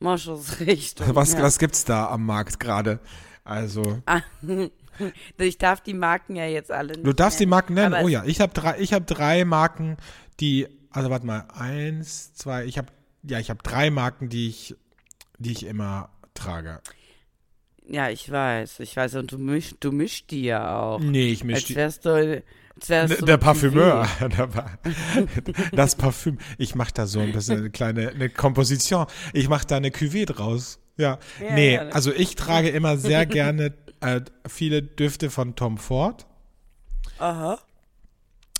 [0.00, 1.06] Moschus-Richtung.
[1.14, 1.42] Was, ja.
[1.42, 3.00] was gibt's da am Markt gerade?
[3.44, 4.02] Also.
[4.04, 4.20] Ah,
[5.38, 7.46] ich darf die Marken ja jetzt alle Du darfst nennen.
[7.46, 8.04] die Marken nennen?
[8.04, 9.96] oh ja, ich habe drei, ich habe drei Marken,
[10.40, 12.88] die, also warte mal, eins, zwei, ich habe,
[13.22, 14.76] ja, ich habe drei Marken, die ich,
[15.38, 16.82] die ich immer trage.
[17.88, 19.14] Ja, ich weiß, ich weiß.
[19.16, 21.00] Und du mischst, du mischst die ja auch.
[21.00, 21.76] Nee, ich misch die.
[21.76, 22.42] Als wärst du,
[22.74, 24.08] als wärst du der Parfümeur.
[25.72, 26.38] das Parfüm.
[26.58, 29.06] Ich mach da so ein bisschen eine kleine eine Komposition.
[29.32, 30.80] Ich mach da eine Cuvée draus.
[30.96, 31.18] Ja.
[31.40, 31.88] ja nee, ja.
[31.88, 36.26] also ich trage immer sehr gerne äh, viele Düfte von Tom Ford.
[37.18, 37.58] Aha.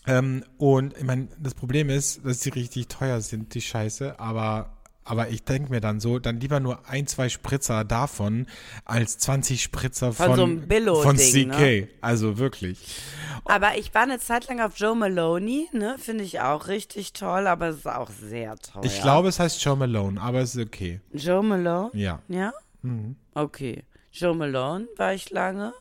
[0.07, 4.76] Ähm, und ich meine, das Problem ist, dass sie richtig teuer sind, die Scheiße, aber
[5.07, 8.47] aber ich denke mir dann so, dann lieber nur ein, zwei Spritzer davon
[8.85, 11.47] als 20 Spritzer von, von, so einem Billo von CK.
[11.47, 11.89] Ne?
[12.01, 13.01] Also wirklich.
[13.45, 15.97] Aber ich war eine Zeit lang auf Joe Maloney, ne?
[15.99, 18.83] Finde ich auch richtig toll, aber es ist auch sehr toll.
[18.85, 21.01] Ich glaube, es heißt Joe Malone, aber es ist okay.
[21.13, 21.91] Joe Malone?
[21.95, 22.21] Ja.
[22.27, 22.53] Ja?
[22.83, 23.15] Mhm.
[23.35, 23.85] Okay.
[24.11, 25.73] Joe Malone war ich lange.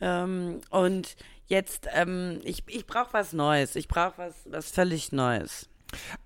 [0.00, 3.76] Ähm, und jetzt, ähm, ich, ich brauche was Neues.
[3.76, 5.68] Ich brauche was, was völlig Neues.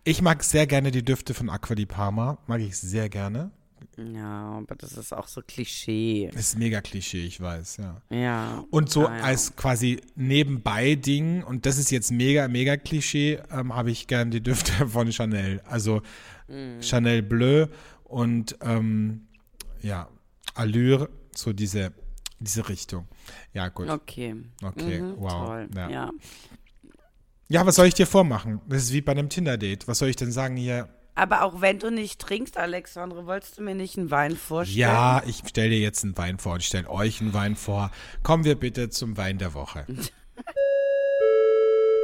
[0.05, 2.39] Ich mag sehr gerne die Düfte von Aqua di Parma.
[2.47, 3.51] Mag ich sehr gerne.
[3.97, 6.31] Ja, aber das ist auch so Klischee.
[6.33, 8.03] Das ist mega Klischee, ich weiß, ja.
[8.11, 8.65] Ja.
[8.71, 9.09] Und so ja.
[9.09, 14.43] als quasi Nebenbei-Ding, und das ist jetzt mega, mega Klischee, ähm, habe ich gern die
[14.43, 15.63] Düfte von Chanel.
[15.65, 16.03] Also
[16.49, 16.81] mm.
[16.81, 17.69] Chanel Bleu
[18.05, 19.29] und ähm,
[19.81, 20.09] ja,
[20.55, 21.93] Allure, so diese,
[22.39, 23.09] diese Richtung.
[23.55, 23.89] Ja, gut.
[23.89, 24.37] Okay.
[24.63, 25.47] Okay, mhm, wow.
[25.47, 25.69] Toll.
[25.75, 25.91] Ja.
[25.91, 26.11] ja.
[27.49, 28.61] Ja, was soll ich dir vormachen?
[28.69, 29.89] Das ist wie bei einem Tinder-Date.
[29.89, 30.89] Was soll ich denn sagen hier?
[31.15, 34.79] Aber auch wenn du nicht trinkst, Alexandre, wolltest du mir nicht einen Wein vorstellen?
[34.79, 37.91] Ja, ich stelle dir jetzt einen Wein vor und ich stelle euch einen Wein vor.
[38.23, 39.87] Kommen wir bitte zum Wein der Woche.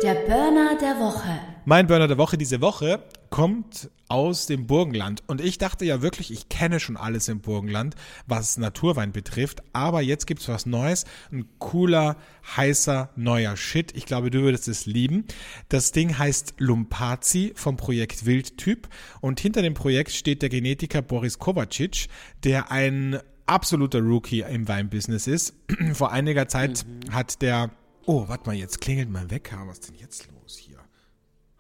[0.03, 1.39] Der Burner der Woche.
[1.65, 5.23] Mein Burner der Woche diese Woche kommt aus dem Burgenland.
[5.27, 9.63] Und ich dachte ja wirklich, ich kenne schon alles im Burgenland, was Naturwein betrifft.
[9.73, 11.07] Aber jetzt gibt's was Neues.
[11.33, 12.19] Ein cooler,
[12.57, 13.97] heißer, neuer Shit.
[13.97, 15.25] Ich glaube, du würdest es lieben.
[15.71, 18.87] Das Ding heißt Lumpazi vom Projekt Wildtyp.
[19.23, 22.09] Und hinter dem Projekt steht der Genetiker Boris Kovacic,
[22.45, 25.55] der ein absoluter Rookie im Weinbusiness ist.
[25.95, 27.15] Vor einiger Zeit mhm.
[27.15, 27.71] hat der
[28.05, 29.63] Oh, warte mal, jetzt klingelt mein Wecker.
[29.67, 30.81] Was ist denn jetzt los hier?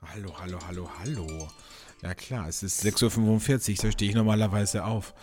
[0.04, 1.48] Hallo, hallo, hallo, hallo.
[2.02, 5.14] Ja klar, es ist 6.45 Uhr, da stehe ich normalerweise auf.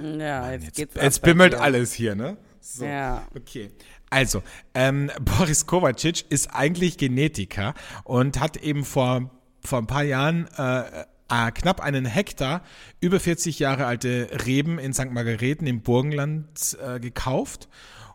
[0.00, 2.36] Ja, Mann, jetzt, jetzt geht's Jetzt bimmelt alles hier, ne?
[2.60, 2.84] So.
[2.84, 3.26] Ja.
[3.36, 3.70] Okay.
[4.08, 9.30] Also, ähm, Boris Kovacic ist eigentlich Genetiker und hat eben vor,
[9.64, 10.84] vor ein paar Jahren äh,
[11.28, 12.62] äh, knapp einen Hektar
[13.00, 15.10] über 40 Jahre alte Reben in St.
[15.10, 17.68] Margareten im Burgenland äh, gekauft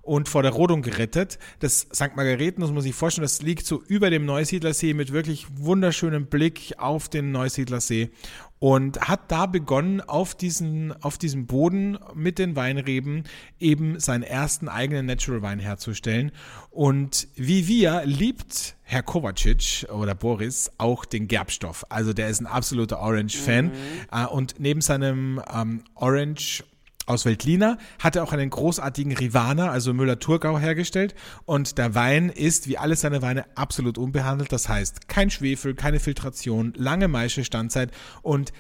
[0.06, 1.40] und vor der Rodung gerettet.
[1.60, 2.16] Das St.
[2.16, 6.28] Margareten, das muss man sich vorstellen, das liegt so über dem Neusiedlersee mit wirklich wunderschönem
[6.28, 8.12] Blick auf den Neusiedlersee
[8.60, 13.24] und hat da begonnen, auf diesen, auf diesem Boden mit den Weinreben
[13.60, 16.32] eben seinen ersten eigenen Natural Wein herzustellen.
[16.70, 21.84] Und wie wir liebt Herr Kovacic oder Boris auch den Gerbstoff.
[21.90, 23.66] Also der ist ein absoluter Orange-Fan.
[23.66, 23.72] Mhm.
[24.12, 26.64] Äh, und neben seinem ähm, Orange
[27.06, 31.16] aus Veltliner, hat er auch einen großartigen Rivana, also Müller-Thurgau hergestellt
[31.46, 34.52] und der Wein ist, wie alle seine Weine, absolut unbehandelt.
[34.52, 37.92] Das heißt, kein Schwefel, keine Filtration, lange Maischestandzeit
[38.22, 38.52] und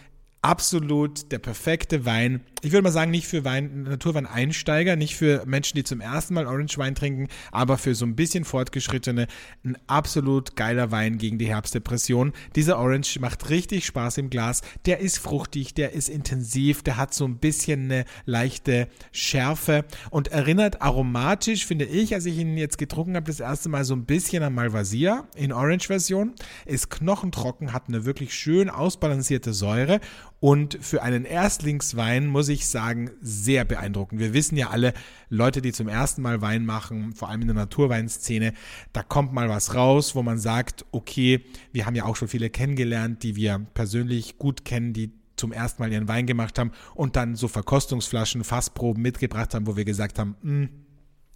[0.41, 2.41] absolut der perfekte Wein.
[2.65, 6.47] Ich würde mal sagen, nicht für Wein, Naturwein-Einsteiger, nicht für Menschen, die zum ersten Mal
[6.47, 9.27] Orange Wein trinken, aber für so ein bisschen fortgeschrittene,
[9.63, 12.33] ein absolut geiler Wein gegen die Herbstdepression.
[12.55, 14.61] Dieser Orange macht richtig Spaß im Glas.
[14.87, 20.29] Der ist fruchtig, der ist intensiv, der hat so ein bisschen eine leichte Schärfe und
[20.29, 24.05] erinnert aromatisch, finde ich, als ich ihn jetzt getrunken habe, das erste Mal so ein
[24.05, 26.33] bisschen an Malvasia in Orange-Version.
[26.65, 30.01] Ist knochentrocken, hat eine wirklich schön ausbalancierte Säure
[30.39, 34.19] und für einen Erstlingswein muss ich sagen, sehr beeindruckend.
[34.19, 34.93] Wir wissen ja alle,
[35.29, 38.53] Leute, die zum ersten Mal Wein machen, vor allem in der Naturweinszene,
[38.93, 42.49] da kommt mal was raus, wo man sagt, okay, wir haben ja auch schon viele
[42.49, 47.15] kennengelernt, die wir persönlich gut kennen, die zum ersten Mal ihren Wein gemacht haben und
[47.15, 50.69] dann so Verkostungsflaschen, Fassproben mitgebracht haben, wo wir gesagt haben, mh, hm,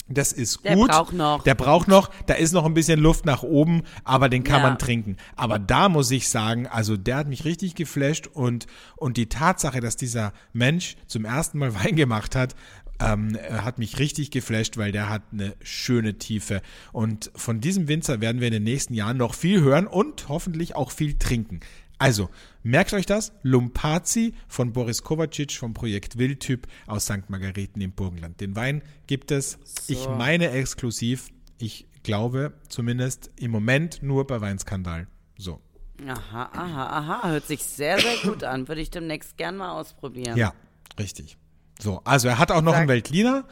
[0.10, 0.65] das ist gut.
[0.65, 1.43] Der braucht noch.
[1.43, 2.10] Der braucht noch.
[2.26, 4.69] Da ist noch ein bisschen Luft nach oben, aber den kann ja.
[4.69, 5.17] man trinken.
[5.36, 8.65] Aber da muss ich sagen, also der hat mich richtig geflasht und,
[8.98, 12.56] und die Tatsache, dass dieser Mensch zum ersten Mal Wein gemacht hat,
[13.00, 16.62] ähm, hat mich richtig geflasht, weil der hat eine schöne Tiefe.
[16.91, 20.76] Und von diesem Winzer werden wir in den nächsten Jahren noch viel hören und hoffentlich
[20.76, 21.62] auch viel trinken.
[22.00, 22.30] Also,
[22.64, 23.34] merkt euch das.
[23.44, 27.30] Lumpazi von Boris Kovacic vom Projekt Wildtyp aus St.
[27.30, 28.40] Margareten im Burgenland.
[28.40, 29.94] Den Wein gibt es, so.
[29.94, 35.08] ich meine exklusiv, ich glaube zumindest im Moment nur bei Weinskandal.
[35.38, 35.62] So.
[36.08, 37.30] Aha, aha, aha.
[37.30, 38.70] Hört sich sehr, sehr gut an.
[38.70, 40.38] Würde ich demnächst gern mal ausprobieren.
[40.38, 40.54] Ja,
[40.98, 41.38] richtig.
[41.80, 42.80] So, also er hat auch noch Sag.
[42.80, 43.46] einen Veltliner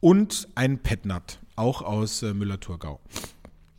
[0.00, 3.00] und einen Petnat, auch aus äh, Müller-Thurgau.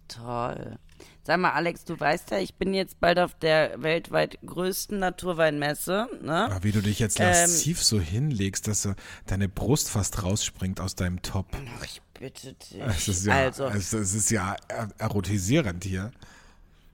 [0.07, 0.77] Toll.
[1.25, 6.09] Sag mal, Alex, du weißt ja, ich bin jetzt bald auf der weltweit größten Naturweinmesse.
[6.21, 6.51] Ne?
[6.51, 8.89] Aber wie du dich jetzt lassiv ähm, so hinlegst, dass
[9.25, 11.47] deine Brust fast rausspringt aus deinem Top.
[11.77, 12.81] Ach, ich bitte dich.
[12.81, 14.57] Es ist ja, also, es, es ist ja
[14.97, 16.11] erotisierend hier.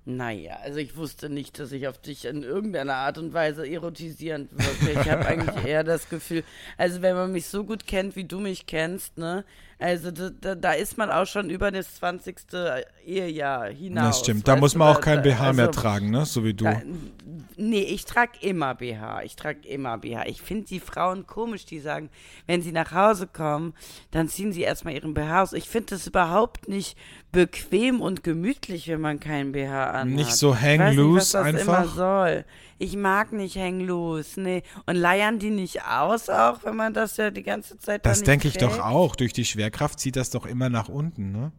[0.06, 4.50] Naja, also ich wusste nicht, dass ich auf dich in irgendeiner Art und Weise erotisierend
[4.52, 5.00] wirke.
[5.02, 6.44] Ich habe eigentlich eher das Gefühl,
[6.78, 9.44] also wenn man mich so gut kennt, wie du mich kennst, ne,
[9.82, 12.36] also da, da, ist man auch schon über das 20.
[13.06, 14.08] Ehejahr hinaus.
[14.08, 16.26] Das stimmt, da muss man auch kein BH also, mehr tragen, ne?
[16.26, 16.66] So wie du.
[16.66, 16.82] Da,
[17.56, 19.24] nee, ich trage immer BH.
[19.24, 20.26] Ich trage immer BH.
[20.28, 22.10] Ich finde die Frauen komisch, die sagen,
[22.46, 23.74] wenn sie nach Hause kommen,
[24.12, 25.54] dann ziehen sie erstmal ihren BH aus.
[25.54, 26.98] Ich finde das überhaupt nicht
[27.32, 30.08] bequem und gemütlich, wenn man keinen BH anhat.
[30.08, 31.62] Nicht so hang loose einfach.
[31.62, 32.46] Immer soll
[32.80, 34.64] ich mag nicht hang loose, nee.
[34.86, 38.48] Und leiern die nicht aus auch, wenn man das ja die ganze Zeit Das denke
[38.48, 39.16] ich doch auch.
[39.16, 41.52] Durch die Schwerkraft zieht das doch immer nach unten, ne?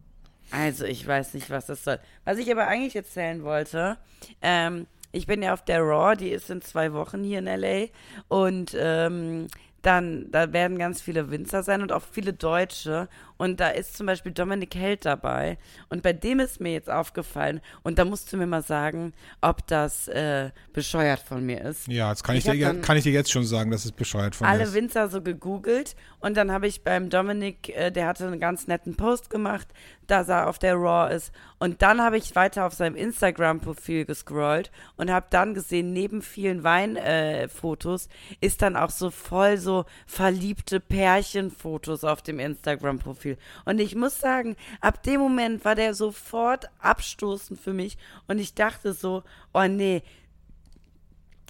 [0.49, 1.99] Also, ich weiß nicht, was das soll.
[2.25, 3.97] Was ich aber eigentlich erzählen wollte,
[4.41, 7.87] ähm, ich bin ja auf der Raw, die ist in zwei Wochen hier in LA
[8.27, 9.47] und ähm,
[9.81, 13.09] dann da werden ganz viele Winzer sein und auch viele Deutsche.
[13.41, 15.57] Und da ist zum Beispiel Dominik Held dabei.
[15.89, 19.65] Und bei dem ist mir jetzt aufgefallen, und da musst du mir mal sagen, ob
[19.65, 21.87] das äh, bescheuert von mir ist.
[21.87, 24.35] Ja, das kann ich, ich dir, kann ich dir jetzt schon sagen, dass es bescheuert
[24.35, 24.61] von mir ist.
[24.61, 28.67] Alle Winzer so gegoogelt und dann habe ich beim Dominik, äh, der hatte einen ganz
[28.67, 29.67] netten Post gemacht,
[30.05, 31.31] dass er auf der Raw ist.
[31.57, 36.63] Und dann habe ich weiter auf seinem Instagram-Profil gescrollt und habe dann gesehen, neben vielen
[36.63, 43.30] Weinfotos äh, ist dann auch so voll so verliebte Pärchenfotos auf dem Instagram-Profil.
[43.65, 48.53] Und ich muss sagen, ab dem Moment war der sofort abstoßend für mich und ich
[48.53, 50.03] dachte so, oh nee,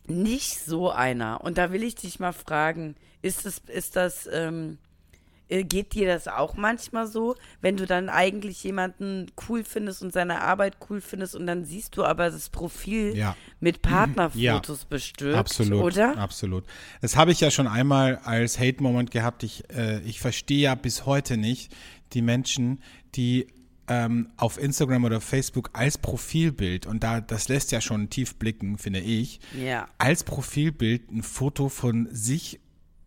[0.08, 1.42] nicht so einer.
[1.42, 4.91] Und da will ich dich mal fragen, ist das, ist das, ähm, äh,
[5.52, 10.42] geht dir das auch manchmal so, wenn du dann eigentlich jemanden cool findest und seine
[10.42, 13.36] Arbeit cool findest und dann siehst du aber das Profil ja.
[13.60, 14.88] mit Partnerfotos ja.
[14.90, 16.18] bestückt, absolut, oder?
[16.18, 16.64] Absolut.
[17.02, 19.44] Das habe ich ja schon einmal als Hate-Moment gehabt.
[19.44, 21.76] Ich, äh, ich verstehe ja bis heute nicht
[22.14, 22.82] die Menschen,
[23.16, 23.48] die
[23.88, 28.78] ähm, auf Instagram oder Facebook als Profilbild, und da das lässt ja schon tief blicken,
[28.78, 29.88] finde ich, ja.
[29.98, 32.62] als Profilbild ein Foto von sich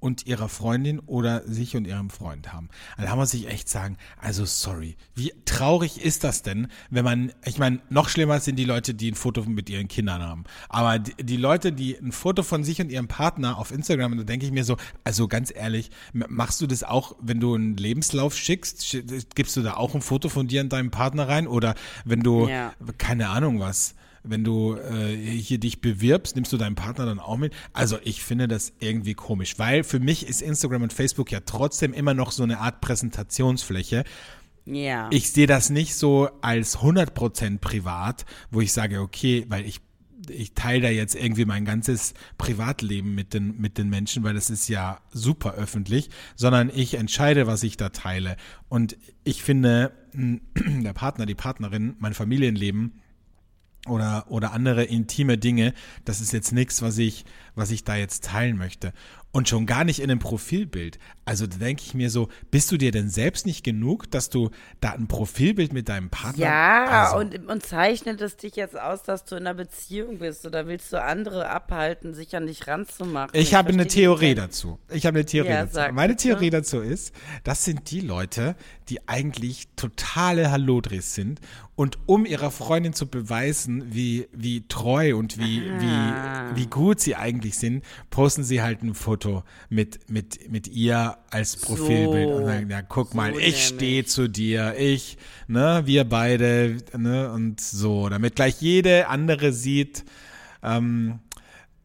[0.05, 2.69] und ihrer Freundin oder sich und ihrem Freund haben.
[2.99, 7.33] Also da muss ich echt sagen, also sorry, wie traurig ist das denn, wenn man,
[7.47, 10.45] ich meine, noch schlimmer sind die Leute, die ein Foto mit ihren Kindern haben.
[10.69, 14.25] Aber die, die Leute, die ein Foto von sich und ihrem Partner auf Instagram, da
[14.25, 18.37] denke ich mir so, also ganz ehrlich, machst du das auch, wenn du einen Lebenslauf
[18.37, 18.99] schickst,
[19.35, 21.47] gibst du da auch ein Foto von dir und deinem Partner rein?
[21.47, 22.75] Oder wenn du, ja.
[22.99, 27.37] keine Ahnung was, wenn du äh, hier dich bewirbst, nimmst du deinen Partner dann auch
[27.37, 27.53] mit?
[27.73, 31.93] Also ich finde das irgendwie komisch, weil für mich ist Instagram und Facebook ja trotzdem
[31.93, 34.05] immer noch so eine Art Präsentationsfläche.
[34.65, 35.09] Ja.
[35.13, 39.81] Ich sehe das nicht so als 100% privat, wo ich sage, okay, weil ich
[40.31, 44.49] ich teile da jetzt irgendwie mein ganzes Privatleben mit den, mit den Menschen, weil das
[44.49, 48.37] ist ja super öffentlich, sondern ich entscheide, was ich da teile.
[48.71, 53.01] Und ich finde, der Partner, die Partnerin, mein Familienleben
[53.89, 58.25] oder, oder andere intime Dinge, das ist jetzt nichts, was ich, was ich da jetzt
[58.25, 58.93] teilen möchte.
[59.33, 61.01] Und schon gar nicht in einem Profilbild.
[61.25, 64.51] Also da denke ich mir so, bist du dir denn selbst nicht genug, dass du
[64.81, 69.03] da ein Profilbild mit deinem Partner Ja, also, und, und zeichnet es dich jetzt aus,
[69.03, 73.31] dass du in einer Beziehung bist oder willst du andere abhalten, sich an dich ranzumachen?
[73.33, 74.79] Ich, ich habe eine Theorie dazu.
[74.89, 75.93] Ich habe eine Theorie ja, dazu.
[75.93, 77.13] Meine Theorie dazu ist,
[77.43, 78.55] das sind die Leute,
[78.89, 81.41] die eigentlich totale Hallodris sind
[81.77, 86.51] und um ihrer Freundin zu beweisen, wie, wie treu und wie, ah.
[86.55, 91.19] wie, wie gut sie eigentlich sind, posten sie halt ein Foto mit, mit, mit ihr
[91.31, 95.83] als Profilbild so, und sagen, ja, guck so mal, ich stehe zu dir, ich, ne,
[95.85, 100.05] wir beide, ne, und so, damit gleich jede andere sieht,
[100.63, 101.21] ähm,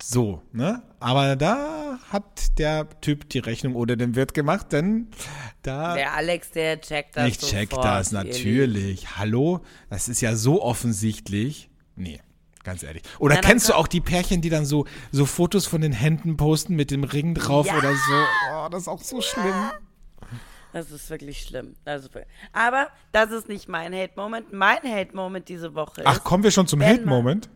[0.02, 0.82] so, ne?
[1.02, 5.08] Aber da hat der Typ die Rechnung oder den Wirt gemacht, denn
[5.62, 5.96] da.
[5.96, 7.28] Der Alex, der checkt das.
[7.28, 9.18] Ich check das, natürlich.
[9.18, 9.62] Hallo?
[9.90, 11.70] Das ist ja so offensichtlich.
[11.96, 12.22] Nee.
[12.64, 13.04] Ganz ehrlich.
[13.20, 16.38] Oder ja, kennst du auch die Pärchen, die dann so, so Fotos von den Händen
[16.38, 17.78] posten mit dem Ring drauf ja.
[17.78, 18.24] oder so?
[18.54, 19.54] Oh, das ist auch so schlimm.
[20.72, 21.76] Das ist wirklich schlimm.
[21.86, 22.10] Also,
[22.54, 24.54] aber das ist nicht mein Hate-Moment.
[24.54, 26.08] Mein Hate-Moment diese Woche ist.
[26.08, 27.50] Ach, kommen wir schon zum Hate-Moment?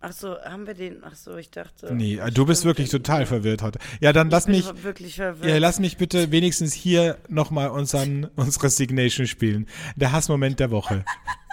[0.00, 1.02] Ach so, haben wir den?
[1.02, 1.92] Ach so, ich dachte.
[1.92, 3.80] Nee, du bist wirklich total verwirrt heute.
[4.00, 4.64] Ja, dann lass mich.
[4.84, 5.50] Wirklich verwirrt.
[5.50, 9.66] Ja, lass mich bitte wenigstens hier nochmal unseren, unsere Signation spielen.
[9.96, 11.04] Der Hassmoment der Woche.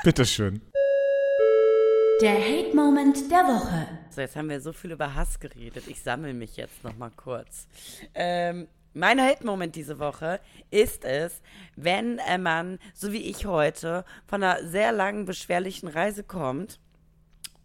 [0.04, 0.62] Bitteschön.
[2.22, 3.88] Der Hate-Moment der Woche.
[4.10, 5.86] So, jetzt haben wir so viel über Hass geredet.
[5.88, 7.68] Ich sammle mich jetzt nochmal kurz.
[8.14, 10.40] Ähm, mein Hate-Moment diese Woche
[10.72, 11.42] ist es,
[11.76, 16.80] wenn ein Mann, so wie ich heute, von einer sehr langen, beschwerlichen Reise kommt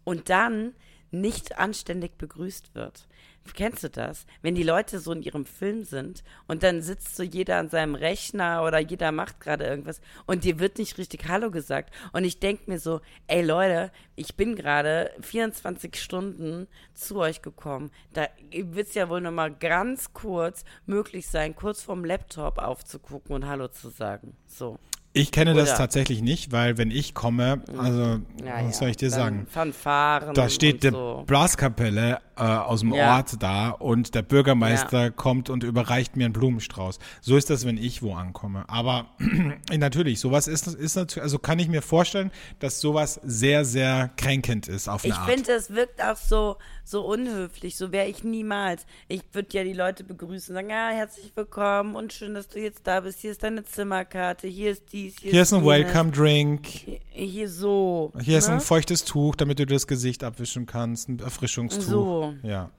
[0.03, 0.75] und dann
[1.11, 3.07] nicht anständig begrüßt wird.
[3.53, 4.25] Kennst du das?
[4.41, 7.95] Wenn die Leute so in ihrem Film sind und dann sitzt so jeder an seinem
[7.95, 11.93] Rechner oder jeder macht gerade irgendwas und dir wird nicht richtig Hallo gesagt.
[12.13, 17.91] Und ich denke mir so, ey Leute, ich bin gerade 24 Stunden zu euch gekommen.
[18.13, 23.47] Da wird es ja wohl nochmal ganz kurz möglich sein, kurz vorm Laptop aufzugucken und
[23.47, 24.37] Hallo zu sagen.
[24.47, 24.77] So.
[25.13, 25.61] Ich kenne Oder?
[25.61, 29.45] das tatsächlich nicht, weil wenn ich komme, also ja, was soll ich dir sagen?
[29.49, 31.23] Fanfaren da steht die so.
[31.27, 33.17] Blaskapelle äh, aus dem ja.
[33.17, 35.09] Ort da und der Bürgermeister ja.
[35.11, 36.97] kommt und überreicht mir einen Blumenstrauß.
[37.21, 38.65] So ist das, wenn ich wo ankomme.
[38.67, 39.05] Aber
[39.77, 44.67] natürlich, sowas ist, ist natürlich, also kann ich mir vorstellen, dass sowas sehr, sehr kränkend
[44.67, 47.77] ist auf eine ich finde, es wirkt auch so, so unhöflich.
[47.77, 48.87] So wäre ich niemals.
[49.07, 52.87] Ich würde ja die Leute begrüßen, sagen, ja, herzlich willkommen und schön, dass du jetzt
[52.87, 53.19] da bist.
[53.19, 56.65] Hier ist deine Zimmerkarte, hier ist dies, hier, hier ist ein Welcome Drink.
[56.65, 58.11] Hier, hier so.
[58.19, 58.37] Hier ne?
[58.39, 58.61] ist ein ne?
[58.61, 61.83] feuchtes Tuch, damit du das Gesicht abwischen kannst, ein Erfrischungstuch.
[61.83, 62.30] So.
[62.43, 62.69] Ja.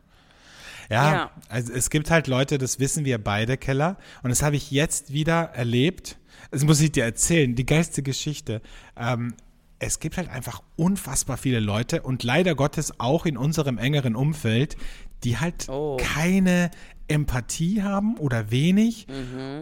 [0.90, 1.30] Ja, Ja.
[1.48, 3.96] also es gibt halt Leute, das wissen wir beide, Keller.
[4.22, 6.18] Und das habe ich jetzt wieder erlebt.
[6.50, 8.60] Das muss ich dir erzählen, die geilste Geschichte.
[8.96, 9.34] Ähm,
[9.78, 14.76] es gibt halt einfach unfassbar viele Leute und leider Gottes auch in unserem engeren Umfeld,
[15.24, 15.96] die halt Oh.
[16.00, 16.70] keine
[17.08, 19.06] Empathie haben oder wenig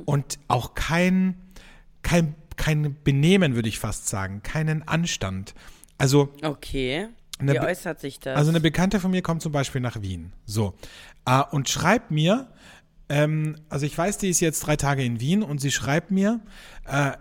[0.05, 1.37] und auch kein,
[2.03, 5.55] kein, kein Benehmen, würde ich fast sagen, keinen Anstand.
[5.99, 7.09] Also Okay.
[7.41, 8.37] Wie Be- äußert sich das?
[8.37, 10.33] also eine Bekannte von mir kommt zum Beispiel nach Wien.
[10.47, 10.75] So.
[11.27, 12.49] Äh, und schreibt mir,
[13.09, 16.41] ähm, also ich weiß, die ist jetzt drei Tage in Wien und sie schreibt mir,
[16.87, 17.13] äh,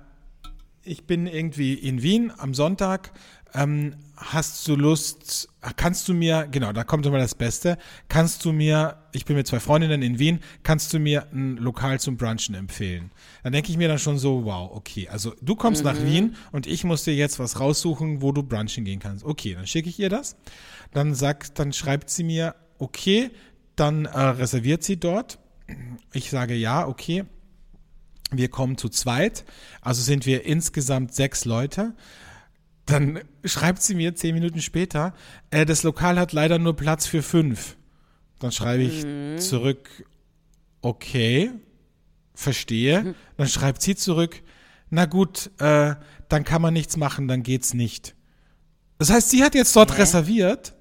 [0.84, 3.12] ich bin irgendwie in Wien am Sonntag,
[3.53, 8.51] ähm, hast du Lust, kannst du mir, genau, da kommt immer das Beste, kannst du
[8.51, 12.55] mir, ich bin mit zwei Freundinnen in Wien, kannst du mir ein Lokal zum Brunchen
[12.55, 13.12] empfehlen?
[13.43, 16.67] Dann denke ich mir dann schon so, wow, okay, also du kommst nach Wien und
[16.67, 19.23] ich muss dir jetzt was raussuchen, wo du brunchen gehen kannst.
[19.23, 20.35] Okay, dann schicke ich ihr das.
[20.91, 23.31] Dann sagt, dann schreibt sie mir, okay,
[23.75, 25.39] dann äh, reserviert sie dort.
[26.13, 27.25] Ich sage ja, okay.
[28.31, 29.43] Wir kommen zu zweit,
[29.81, 31.95] also sind wir insgesamt sechs Leute.
[32.89, 35.13] Dann schreibt sie mir zehn Minuten später,
[35.52, 37.78] äh, das Lokal hat leider nur Platz für fünf.
[38.39, 39.06] Dann schreibe ich
[39.41, 39.89] zurück,
[40.82, 41.52] okay,
[42.34, 43.15] verstehe.
[43.38, 44.41] Dann schreibt sie zurück,
[44.89, 45.95] na gut, äh,
[46.30, 48.15] dann kann man nichts machen, dann geht's nicht.
[48.97, 50.02] Das heißt, sie hat jetzt dort Hä?
[50.02, 50.73] reserviert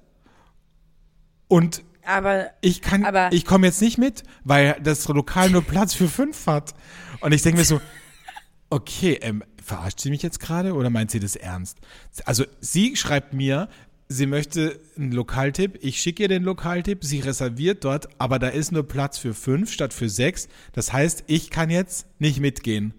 [1.47, 5.93] und aber ich kann, Aber- ich komme jetzt nicht mit, weil das Lokal nur Platz
[5.93, 6.73] für fünf hat.
[7.21, 7.79] Und ich denke mir so,
[8.71, 11.77] okay, ähm, verarscht sie mich jetzt gerade oder meint sie das ernst?
[12.25, 13.69] Also sie schreibt mir,
[14.09, 18.71] sie möchte einen Lokaltipp, ich schicke ihr den Lokaltipp, sie reserviert dort, aber da ist
[18.71, 20.49] nur Platz für fünf statt für sechs.
[20.73, 22.93] Das heißt, ich kann jetzt nicht mitgehen.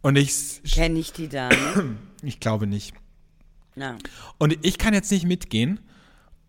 [0.00, 1.96] Und ich, kenne ich die Dame?
[2.22, 2.94] ich glaube nicht.
[3.74, 3.98] Na.
[4.38, 5.80] Und ich kann jetzt nicht mitgehen.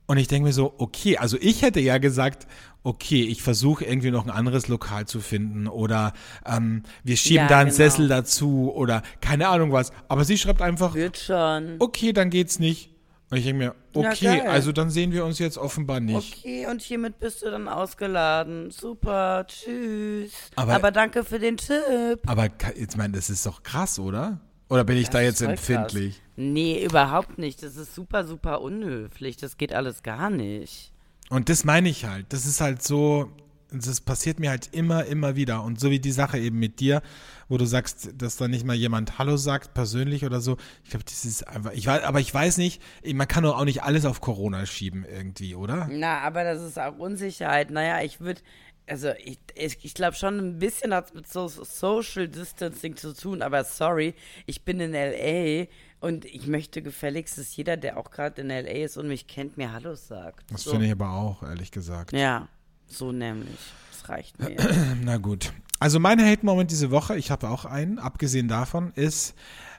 [0.07, 2.45] Und ich denke mir so, okay, also ich hätte ja gesagt,
[2.85, 6.13] okay, ich versuche irgendwie noch ein anderes Lokal zu finden oder
[6.45, 7.75] ähm, wir schieben Ja, da einen genau.
[7.77, 9.91] Sessel dazu oder keine Ahnung was.
[10.07, 11.75] Aber sie schreibt einfach, Wird schon.
[11.79, 12.91] okay, dann geht's nicht.
[13.31, 16.37] Und ich denke mir, okay, also dann sehen wir uns jetzt offenbar nicht.
[16.37, 18.69] Okay, und hiermit bist du dann ausgeladen.
[18.69, 20.31] Super, tschüss.
[20.55, 22.19] Aber- Aber, danke für den Tipp.
[22.27, 24.39] Aber jetzt meine, das ist doch krass, oder?
[24.69, 26.15] Oder bin ich da jetzt empfindlich?
[26.17, 26.21] Krass.
[26.37, 27.63] Nee, überhaupt nicht.
[27.63, 29.37] Das ist super, super unhöflich.
[29.37, 30.91] Das geht alles gar nicht.
[31.29, 32.27] Und das meine ich halt.
[32.29, 33.31] Das ist halt so,
[33.71, 35.63] das passiert mir halt immer, immer wieder.
[35.63, 37.01] Und so wie die Sache eben mit dir,
[37.49, 40.57] wo du sagst, dass da nicht mal jemand Hallo sagt, persönlich oder so.
[40.83, 42.81] Ich glaube, das ist einfach, ich weiß, aber ich weiß nicht,
[43.13, 45.87] man kann doch auch nicht alles auf Corona schieben irgendwie, oder?
[45.91, 47.71] Na, aber das ist auch Unsicherheit.
[47.71, 48.41] Naja, ich würde,
[48.87, 53.13] also ich, ich, ich glaube schon ein bisschen hat es mit so Social Distancing zu
[53.13, 54.13] tun, aber sorry,
[54.45, 55.67] ich bin in L.A.
[56.05, 58.85] und ich möchte gefälligst, dass jeder, der auch gerade in L.A.
[58.85, 60.51] ist und mich kennt, mir Hallo sagt.
[60.51, 60.69] Das so.
[60.69, 62.13] finde ich aber auch, ehrlich gesagt.
[62.13, 62.47] Ja,
[62.85, 63.57] so nämlich.
[63.91, 64.55] Das reicht mir.
[65.03, 65.51] Na gut.
[65.79, 69.33] Also mein Hate-Moment diese Woche, ich habe auch einen, abgesehen davon, ist,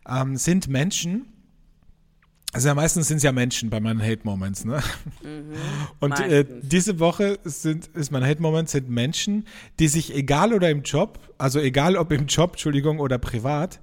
[0.08, 1.26] ähm, sind Menschen,
[2.52, 4.82] also ja, meistens sind es ja Menschen bei meinen Hate-Moments, ne?
[6.00, 9.46] Und äh, diese Woche sind, ist mein Hate-Moment, sind Menschen,
[9.78, 13.78] die sich egal oder im Job, also egal ob im Job, Entschuldigung, oder privat,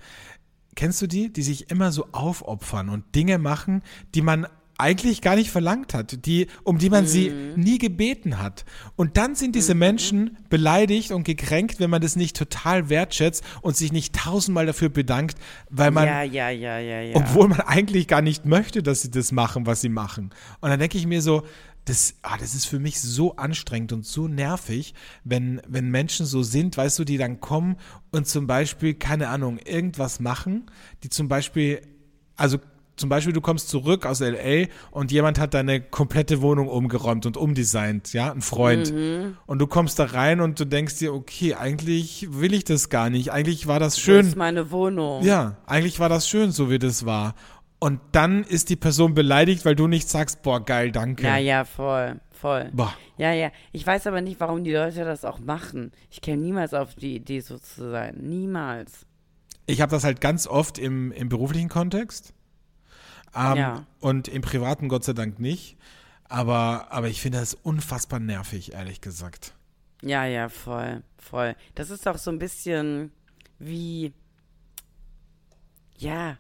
[0.76, 3.84] kennst du die, die sich immer so aufopfern und Dinge machen,
[4.16, 7.62] die man eigentlich gar nicht verlangt hat, die, um die man sie Mhm.
[7.62, 8.66] nie gebeten hat.
[8.96, 13.78] Und dann sind diese Menschen beleidigt und gekränkt, wenn man das nicht total wertschätzt und
[13.78, 15.38] sich nicht tausendmal dafür bedankt,
[15.70, 17.16] weil man, ja, ja, ja, ja, ja.
[17.16, 20.32] obwohl man eigentlich gar nicht möchte, dass sie das machen, was sie machen.
[20.60, 21.44] Und dann denke ich mir so,
[21.86, 24.94] das, ah, das ist für mich so anstrengend und so nervig,
[25.24, 27.78] wenn, wenn Menschen so sind, weißt du, die dann kommen
[28.12, 30.72] und zum Beispiel, keine Ahnung, irgendwas machen,
[31.04, 31.82] die zum Beispiel,
[32.36, 32.60] also
[32.96, 37.38] zum Beispiel, du kommst zurück aus LA und jemand hat deine komplette Wohnung umgeräumt und
[37.38, 38.94] umdesignt, ja, ein Freund.
[39.48, 43.10] Und du kommst da rein und du denkst dir, okay, eigentlich will ich das gar
[43.10, 43.32] nicht.
[43.32, 44.28] Eigentlich war das schön.
[44.28, 45.24] ist meine Wohnung?
[45.24, 47.34] Ja, eigentlich war das schön, so wie das war.
[47.84, 51.24] Und dann ist die Person beleidigt, weil du nicht sagst, boah, geil, danke.
[51.26, 52.70] Ja, ja, voll, voll.
[52.72, 52.96] Boah.
[53.18, 53.52] Ja, ja.
[53.74, 55.92] Ich weiß aber nicht, warum die Leute das auch machen.
[56.10, 58.16] Ich käme niemals auf die Idee, so zu sein.
[58.22, 59.06] Niemals.
[59.66, 62.34] Ich habe das halt ganz oft im, im beruflichen Kontext.
[63.36, 63.86] Ähm, Ja.
[64.00, 65.76] Und im privaten Gott sei Dank nicht.
[66.30, 69.56] Aber, aber ich finde das unfassbar nervig, ehrlich gesagt.
[70.02, 71.54] Ja, ja, voll, voll.
[71.76, 73.12] Das ist auch so ein bisschen
[73.60, 74.14] wie,
[75.98, 76.38] ja,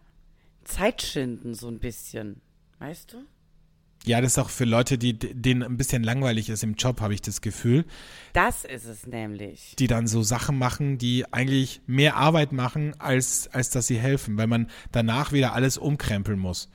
[0.64, 2.42] Zeitschinden, so ein bisschen.
[2.80, 3.18] Weißt du?
[4.06, 7.14] Ja, das ist auch für Leute, die denen ein bisschen langweilig ist im Job, habe
[7.14, 7.86] ich das Gefühl,
[8.34, 9.76] Das ist es nämlich.
[9.80, 14.38] die dann so Sachen machen, die eigentlich mehr Arbeit machen, als, als dass sie helfen,
[14.38, 16.70] weil man danach wieder alles umkrempeln muss.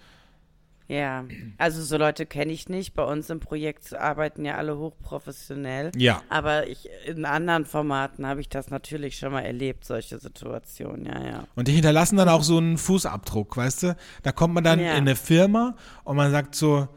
[0.91, 1.25] Ja,
[1.59, 2.95] also so Leute kenne ich nicht.
[2.95, 5.93] Bei uns im Projekt arbeiten ja alle hochprofessionell.
[5.97, 6.23] Ja.
[6.31, 11.23] Aber ich, in anderen Formaten habe ich das natürlich schon mal erlebt, solche Situationen, ja,
[11.27, 11.45] ja.
[11.57, 13.97] Und die hinterlassen dann auch so einen Fußabdruck, weißt du?
[14.23, 14.93] Da kommt man dann Ja.
[14.93, 16.89] in eine Firma und man sagt so,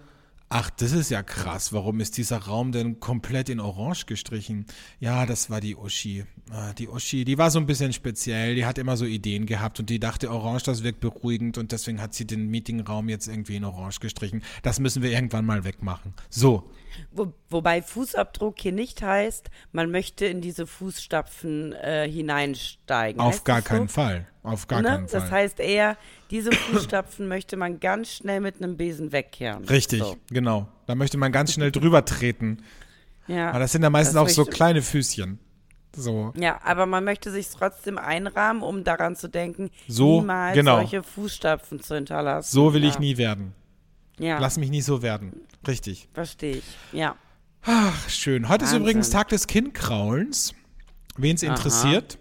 [0.53, 4.65] ach, das ist ja krass, warum ist dieser Raum denn komplett in Orange gestrichen?
[4.99, 6.25] Ja, das war die Uschi.
[6.51, 9.79] Ah, Die Uschi, die war so ein bisschen speziell, die hat immer so Ideen gehabt
[9.79, 13.55] und die dachte, Orange, das wirkt beruhigend und deswegen hat sie den Meetingraum jetzt irgendwie
[13.55, 14.43] in Orange gestrichen.
[14.61, 16.13] Das müssen wir irgendwann mal wegmachen.
[16.29, 16.69] So,
[17.11, 23.21] Wo, wobei Fußabdruck hier nicht heißt, man möchte in diese Fußstapfen äh, hineinsteigen.
[23.21, 23.77] auf Heißt gar das so?
[23.77, 24.27] keinen Fall.
[24.43, 24.87] Auf gar ne?
[24.89, 25.19] keinen Fall.
[25.21, 25.97] Das heißt eher,
[26.31, 29.65] diese Fußstapfen möchte man ganz schnell mit einem Besen wegkehren.
[29.65, 30.17] Richtig, So.
[30.29, 30.67] genau.
[30.87, 32.63] Da möchte man ganz schnell drüber treten.
[33.27, 33.49] Ja.
[33.49, 35.39] Aber das sind ja meistens auch so kleine Füßchen.
[35.95, 36.33] So.
[36.37, 40.77] Ja, aber man möchte sich trotzdem einrahmen, um daran zu denken, So, niemals genau.
[40.77, 42.49] solche Fußstapfen zu hinterlassen.
[42.51, 42.89] So will ja.
[42.89, 43.53] ich nie werden.
[44.17, 45.41] Ja, Lass mich nie so werden.
[45.67, 46.07] Richtig.
[46.13, 46.63] verstehe ich.
[46.91, 47.15] Ja.
[47.63, 48.49] Ach, schön.
[48.49, 48.81] Heute ist Wahnsinn.
[48.81, 50.55] übrigens Tag des Kindkraulens.
[51.17, 52.17] Wen es interessiert.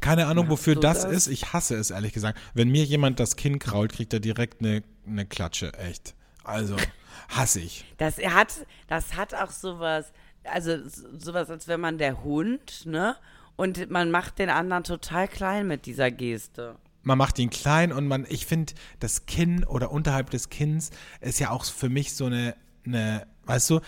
[0.00, 1.12] Keine Ahnung, wofür das, das?
[1.12, 1.26] ist.
[1.28, 2.38] Ich hasse es, ehrlich gesagt.
[2.54, 5.72] Wenn mir jemand das Kinn krault, kriegt er direkt eine, eine Klatsche.
[5.74, 6.14] Echt.
[6.44, 6.76] Also,
[7.28, 7.84] hasse ich.
[7.98, 10.12] Das hat, das hat auch sowas,
[10.44, 10.78] also
[11.18, 13.16] sowas, als wenn man der Hund, ne?
[13.56, 16.76] Und man macht den anderen total klein mit dieser Geste.
[17.02, 20.90] man macht ihn klein und man, ich finde, das Kinn oder unterhalb des Kinns
[21.20, 23.80] ist ja auch für mich so eine, eine weißt du,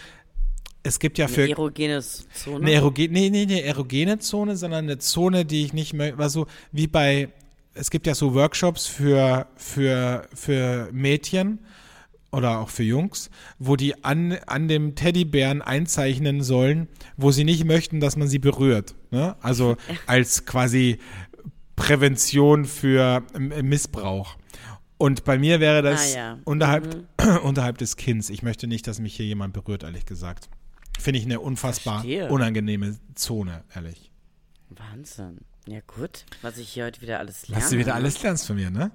[0.85, 2.57] es gibt ja für Eine erogene Zone.
[2.61, 6.29] eine erogene, nee, nee, eine erogene Zone, sondern eine Zone, die ich nicht möchte, war
[6.31, 7.31] so wie bei,
[7.75, 11.59] es gibt ja so Workshops für, für, für Mädchen
[12.33, 17.65] oder auch für Jungs, wo die an, an dem Teddybären einzeichnen sollen, wo sie nicht
[17.65, 18.95] möchten, dass man sie berührt.
[19.11, 19.37] Ne?
[19.41, 19.77] Also
[20.07, 20.99] als quasi
[21.77, 24.37] Prävention für Missbrauch.
[24.97, 26.39] Und bei mir wäre das Ah, ja.
[26.45, 27.05] unterhalb,
[27.43, 28.31] unterhalb des Kinns.
[28.31, 30.49] Ich möchte nicht, dass mich hier jemand berührt, ehrlich gesagt.
[30.99, 32.29] Finde ich eine unfassbar Verstehe.
[32.31, 34.11] unangenehme Zone, ehrlich.
[34.71, 35.39] Wahnsinn.
[35.67, 37.63] Ja gut, was ich hier heute wieder alles lerne.
[37.65, 38.91] Was du wieder alles lernst von mir, ne?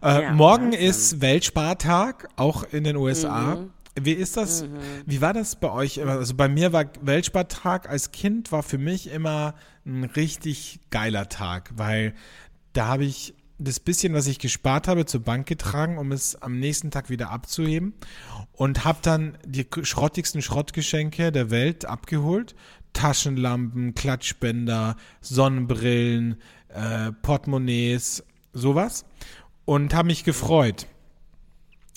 [0.00, 0.80] Äh, Ja, morgen Wahnsinn.
[0.80, 3.56] ist Weltspartag, auch in den USA.
[3.56, 3.70] Mhm.
[4.00, 4.64] Wie ist das?
[5.06, 6.02] Wie war das bei euch?
[6.04, 9.54] Also bei mir war Weltspartag als Kind war für mich immer
[9.86, 12.14] ein richtig geiler Tag, weil
[12.72, 16.58] da habe ich das bisschen, was ich gespart habe, zur Bank getragen, um es am
[16.58, 17.94] nächsten Tag wieder abzuheben
[18.52, 22.54] und habe dann die schrottigsten Schrottgeschenke der Welt abgeholt.
[22.92, 29.04] Taschenlampen, Klatschbänder, Sonnenbrillen, äh, Portemonnaies, sowas.
[29.64, 30.86] Und habe mich gefreut.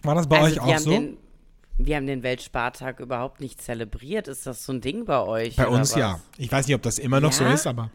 [0.03, 0.89] War das bei also euch auch so?
[0.89, 1.17] Den,
[1.77, 4.27] wir haben den Weltspartag überhaupt nicht zelebriert.
[4.27, 5.55] Ist das so ein Ding bei euch?
[5.55, 5.99] Bei uns was?
[5.99, 6.19] ja.
[6.37, 7.53] Ich weiß nicht, ob das immer noch so Ja?
[7.53, 7.91] ist, aber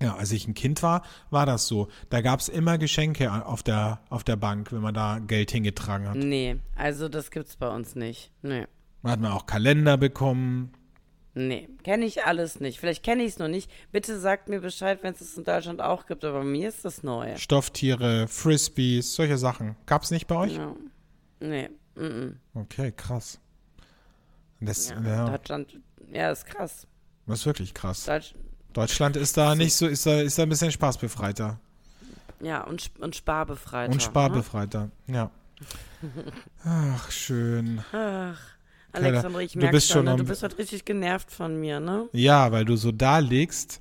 [0.00, 1.88] ja, als ich ein Kind war, war das so.
[2.10, 6.08] Da gab es immer Geschenke auf der, auf der Bank, wenn man da Geld hingetragen
[6.08, 6.16] hat.
[6.16, 8.30] Nee, also das gibt's bei uns nicht.
[8.42, 8.66] Nee.
[9.02, 10.72] Da hat man auch Kalender bekommen.
[11.36, 12.78] Nee, kenne ich alles nicht.
[12.78, 13.70] Vielleicht kenne ich es noch nicht.
[13.90, 16.84] Bitte sagt mir Bescheid, wenn es es in Deutschland auch gibt, aber bei mir ist
[16.84, 17.36] das neu.
[17.36, 19.74] Stofftiere, Frisbees, solche Sachen.
[19.86, 20.56] Gab es nicht bei euch?
[20.56, 20.74] Ja.
[21.40, 22.32] Nee, mm -mm.
[22.54, 23.40] Okay, krass.
[24.60, 25.02] Das, Ja.
[25.02, 25.80] ja, Deutschland,
[26.12, 26.86] ja, ist krass.
[27.26, 28.04] das ist wirklich krass.
[28.04, 28.34] Deutsch,
[28.74, 31.58] Deutschland ist da nicht so, ist da, ist da ein bisschen spaßbefreiter
[32.40, 33.90] ja, und, und Sparbefreiter.
[33.90, 34.02] und Ne?
[34.02, 34.90] sparbefreiter.
[35.06, 35.30] Ja.
[36.64, 37.82] Ach, schön.
[37.92, 38.38] Ach,
[38.96, 40.14] Okay, Alexander, ich merke schon ne?
[40.16, 42.08] du bist heute richtig genervt von mir, ne?
[42.12, 43.80] Ja, weil du so da liegst,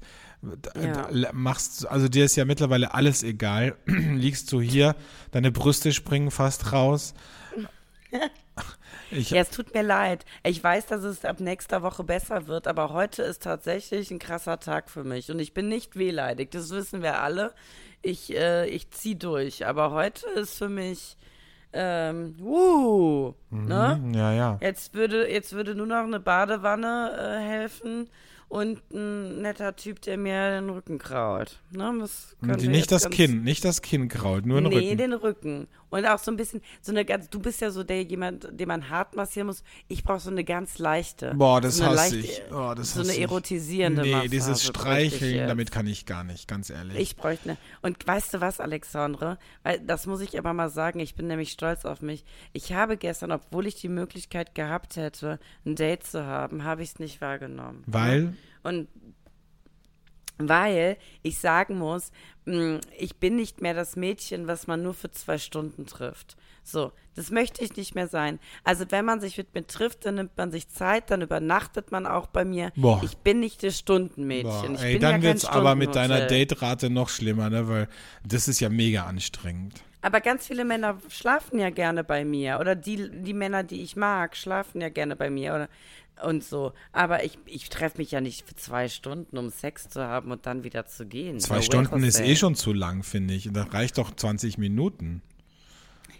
[0.76, 1.08] Ja.
[1.34, 3.76] machst, also dir ist ja mittlerweile alles egal.
[3.86, 4.96] Liegst du hier,
[5.32, 7.14] deine Brüste springen fast raus.
[9.14, 10.26] Ich, Ja, es tut mir leid.
[10.44, 14.60] Ich weiß, dass es ab nächster Woche besser wird, aber heute ist tatsächlich ein krasser
[14.60, 15.30] Tag für mich.
[15.32, 17.54] Und ich bin nicht wehleidig, das wissen wir alle.
[18.02, 19.66] Ich, äh, ich zieh durch.
[19.66, 21.18] Aber heute ist für mich,
[21.72, 24.02] ähm, uh, ne?
[24.14, 24.58] ja, ja.
[24.62, 28.10] Jetzt würde, jetzt würde nur noch eine Badewanne äh, helfen
[28.54, 31.60] und ein netter Typ, der mir den Rücken kraut.
[31.72, 31.92] Ne?
[32.00, 34.98] Das nicht das Kinn, nicht das Kinn kraut, nur den nee, Rücken.
[34.98, 35.68] den Rücken.
[35.90, 38.68] Und auch so ein bisschen, so eine ganz, du bist ja so der jemand, den
[38.68, 39.64] man hart massieren muss.
[39.88, 41.34] Ich brauche so eine ganz leichte.
[41.36, 42.42] Boah, das so hasse leicht- ich.
[42.52, 46.70] Oh, das so eine erotisierende Nee, Massage dieses Streicheln, damit kann ich gar nicht, ganz
[46.70, 46.98] ehrlich.
[46.98, 47.58] Ich bräuchte eine.
[47.82, 49.38] Und weißt du was, Alexandre?
[49.64, 52.24] Weil das muss ich aber mal sagen, ich bin nämlich stolz auf mich.
[52.54, 56.90] Ich habe gestern, obwohl ich die Möglichkeit gehabt hätte, ein Date zu haben, habe ich
[56.90, 57.84] es nicht wahrgenommen.
[57.86, 58.88] weil, Und
[60.38, 62.12] weil ich sagen muss,
[62.46, 66.36] mh, ich bin nicht mehr das Mädchen, was man nur für zwei Stunden trifft.
[66.64, 68.40] So, das möchte ich nicht mehr sein.
[68.64, 72.06] Also wenn man sich mit mir trifft, dann nimmt man sich Zeit, dann übernachtet man
[72.06, 72.72] auch bei mir.
[72.76, 73.02] Boah.
[73.04, 74.78] Ich bin nicht das Stundenmädchen.
[74.78, 76.26] ey, dann ja wird's aber mit deiner.
[76.28, 77.90] Daterate noch schlimmer, ne, weil
[78.26, 79.84] das ist ja mega anstrengend.
[80.04, 82.60] Aber ganz viele Männer schlafen ja gerne bei mir.
[82.60, 85.56] Oder die, die Männer, die ich mag, schlafen ja gerne bei mir.
[85.56, 85.70] Oder
[86.22, 86.74] und so.
[86.92, 90.46] Aber ich, ich treffe mich ja nicht für zwei Stunden, um Sex zu haben und
[90.46, 91.40] dann wieder zu gehen.
[91.40, 93.50] Zwei no Stunden ist eh schon zu lang, finde ich.
[93.52, 95.22] Da reicht doch 20 Minuten.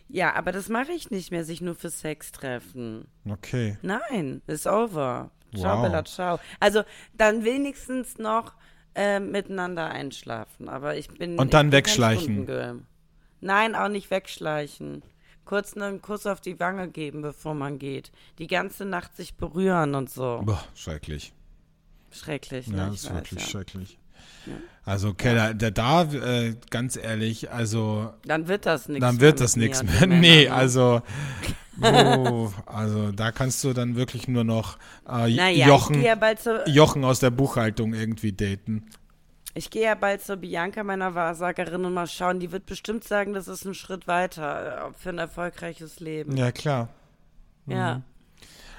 [0.08, 3.06] Ja, aber das mache ich nicht mehr, sich nur für Sex treffen.
[3.30, 3.78] Okay.
[3.82, 5.32] Nein, ist over.
[5.56, 5.84] Ciao, wow.
[5.84, 6.40] Bella, ciao.
[6.60, 6.84] Also
[7.18, 7.44] dann
[8.18, 8.54] noch
[8.96, 10.70] äh, miteinander einschlafen.
[10.70, 11.38] Aber ich bin.
[11.38, 12.86] Und dann wegschleichen.
[13.44, 15.04] Nein, auch nicht wegschleichen
[15.46, 18.12] kurz einen Kuss auf die Wange geben, bevor man geht.
[18.40, 20.42] Die ganze Nacht sich berühren und so.
[20.46, 21.34] Boah, schrecklich.
[22.12, 22.78] Schrecklich, ne?
[22.78, 23.48] Ja, das ist wirklich ja.
[23.48, 23.98] schrecklich.
[24.46, 24.54] Ja.
[24.86, 28.14] Also Keller, der da, äh, ganz ehrlich, also.
[28.26, 29.06] Dann wird das nichts.
[29.06, 30.08] Dann wird das nichts mehr.
[30.08, 30.50] nee, ne?
[30.52, 31.02] also.
[31.82, 34.78] Oh, also da kannst du dann wirklich nur noch
[35.08, 36.16] äh, naja, Jochen, ja
[36.68, 38.86] Jochen aus der Buchhaltung irgendwie daten.
[39.56, 42.40] Ich gehe ja bald zur Bianca, meiner Wahrsagerin, und mal schauen.
[42.40, 46.36] Die wird bestimmt sagen, das ist ein Schritt weiter äh, für ein erfolgreiches Leben.
[46.36, 46.90] Ja, klar.
[47.66, 47.74] Mhm.
[47.74, 48.02] Ja.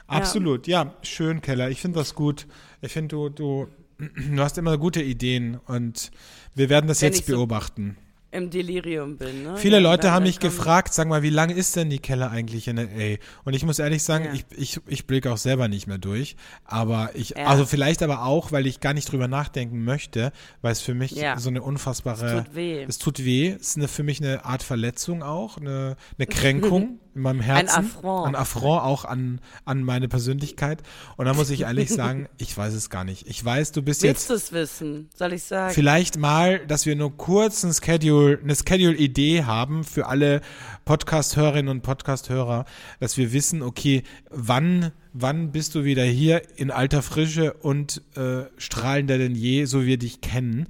[0.06, 0.84] Absolut, ja.
[0.84, 0.94] ja.
[1.02, 1.70] schön, Keller.
[1.70, 2.46] Ich finde das gut.
[2.80, 3.68] Ich finde, du, du,
[3.98, 6.10] du hast immer gute Ideen und
[6.54, 7.96] wir werden das Wenn jetzt beobachten
[8.34, 9.44] im Delirium bin.
[9.44, 9.56] Ne?
[9.56, 12.76] Viele Leute haben mich gefragt, sag mal, wie lang ist denn die Keller eigentlich in
[12.76, 13.16] LA?
[13.44, 14.32] Und ich muss ehrlich sagen, ja.
[14.32, 16.36] ich, ich, ich blicke auch selber nicht mehr durch.
[16.64, 17.46] Aber ich, ja.
[17.46, 20.32] also vielleicht aber auch, weil ich gar nicht drüber nachdenken möchte,
[20.62, 21.38] weil es für mich ja.
[21.38, 22.26] so eine unfassbare.
[22.26, 22.82] Es tut weh.
[22.82, 23.48] Es tut weh.
[23.48, 27.68] Es ist eine, für mich eine Art Verletzung auch, eine, eine Kränkung in meinem Herzen.
[27.68, 28.26] Ein Affront.
[28.26, 30.82] Ein Affront auch an, an meine Persönlichkeit.
[31.16, 33.26] Und da muss ich ehrlich sagen, ich weiß es gar nicht.
[33.28, 34.30] Ich weiß, du bist Willst jetzt.
[34.30, 35.10] Willst du es wissen?
[35.16, 35.74] Soll ich sagen?
[35.74, 40.40] Vielleicht mal, dass wir nur kurz ein Schedule, eine Schedule-Idee haben für alle
[40.84, 42.64] Podcast-Hörerinnen und Podcast-Hörer,
[43.00, 48.46] dass wir wissen, okay, wann wann bist du wieder hier in alter Frische und äh,
[48.58, 50.66] strahlender denn je, so wir dich kennen.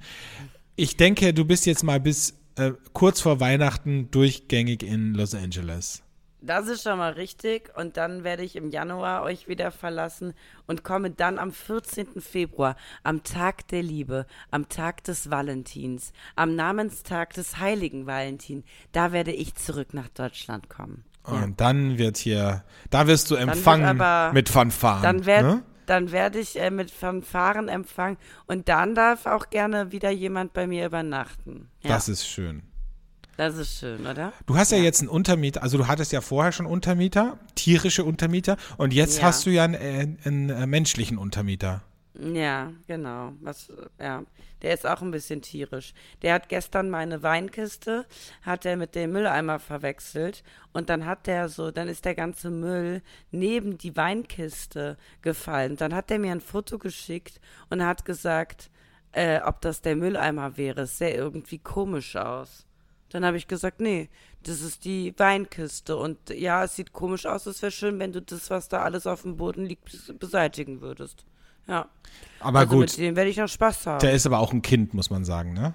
[0.75, 6.04] Ich denke, du bist jetzt mal bis äh, kurz vor Weihnachten durchgängig in Los Angeles.
[6.45, 7.71] Das ist schon mal richtig.
[7.75, 10.33] Und dann werde ich im Januar euch wieder verlassen
[10.67, 12.21] und komme dann am 14.
[12.21, 18.63] Februar, am Tag der Liebe, am Tag des Valentins, am Namenstag des heiligen Valentin.
[18.91, 21.03] Da werde ich zurück nach Deutschland kommen.
[21.23, 21.47] Und ja.
[21.57, 25.01] dann wird hier, da wirst du empfangen aber, mit Fanfaren.
[25.01, 25.63] Dann werd, ne?
[25.87, 30.67] dann werde ich äh, mit Fanfaren empfangen und dann darf auch gerne wieder jemand bei
[30.67, 31.69] mir übernachten.
[31.81, 31.89] Ja.
[31.89, 32.61] Das ist schön.
[33.37, 34.31] Das ist schön, oder?
[34.45, 38.05] Du hast ja, ja, jetzt einen Untermieter, also du hattest ja vorher schon Untermieter, tierische
[38.05, 39.25] Untermieter, und jetzt ja.
[39.25, 41.81] hast du ja einen, einen, einen, äh, menschlichen Untermieter.
[42.17, 43.33] Ja, genau.
[43.41, 44.23] Was, ja.
[44.61, 45.93] Der ist auch ein bisschen tierisch.
[46.21, 48.05] Der hat gestern meine Weinkiste,
[48.41, 52.49] hat er mit dem Mülleimer verwechselt und dann hat der so, dann ist der ganze
[52.49, 55.75] Müll neben die Weinkiste gefallen.
[55.75, 58.71] Dann hat er mir ein Foto geschickt und hat gesagt,
[59.11, 60.81] äh, ob das der Mülleimer wäre.
[60.81, 62.64] Es sähe irgendwie komisch aus.
[63.15, 64.09] Dann habe ich gesagt, nee,
[64.43, 65.95] das ist die Weinkiste.
[65.95, 67.45] Und ja, es sieht komisch aus.
[67.45, 71.23] Es wäre schön, wenn du das, was da alles auf dem Boden liegt, beseitigen würdest.
[71.65, 71.87] Ja.
[72.41, 72.81] Aber also gut.
[72.81, 73.99] Mit dem werde ich noch Spaß haben.
[73.99, 75.73] Der ist aber auch ein Kind, muss man sagen, ne?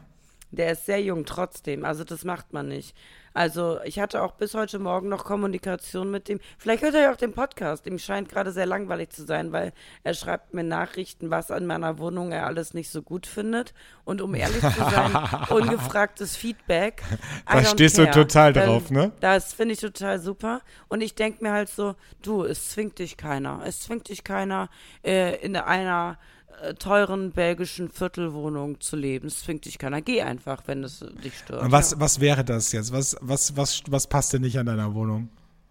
[0.51, 1.87] Der ist sehr jung trotzdem.
[1.87, 2.95] Also das macht man nicht.
[3.33, 6.41] Also ich hatte auch bis heute Morgen noch Kommunikation mit dem.
[6.59, 7.87] Vielleicht hört er ja auch den Podcast.
[7.87, 9.73] Ihm scheint gerade sehr langweilig zu sein, weil
[10.03, 13.73] er schreibt mir Nachrichten, was an meiner Wohnung er alles nicht so gut findet.
[14.05, 15.17] Und um ehrlich zu sein,
[15.51, 17.03] ungefragtes Feedback.
[17.47, 18.07] Da stehst care.
[18.09, 19.13] du total drauf, ne?
[19.21, 20.61] Das finde ich total super.
[20.89, 23.63] Und ich denke mir halt so, du, es zwingt dich keiner.
[23.65, 24.69] Es zwingt dich keiner
[25.05, 26.19] äh, in einer
[26.79, 29.29] teuren belgischen Viertelwohnung zu leben.
[29.29, 30.01] Es zwingt dich keiner.
[30.01, 31.63] Geh einfach, wenn es dich stört.
[31.63, 32.01] Und was, ja.
[32.01, 32.93] was wäre das jetzt?
[32.93, 35.29] Was, was, was, was passt denn nicht an deiner Wohnung?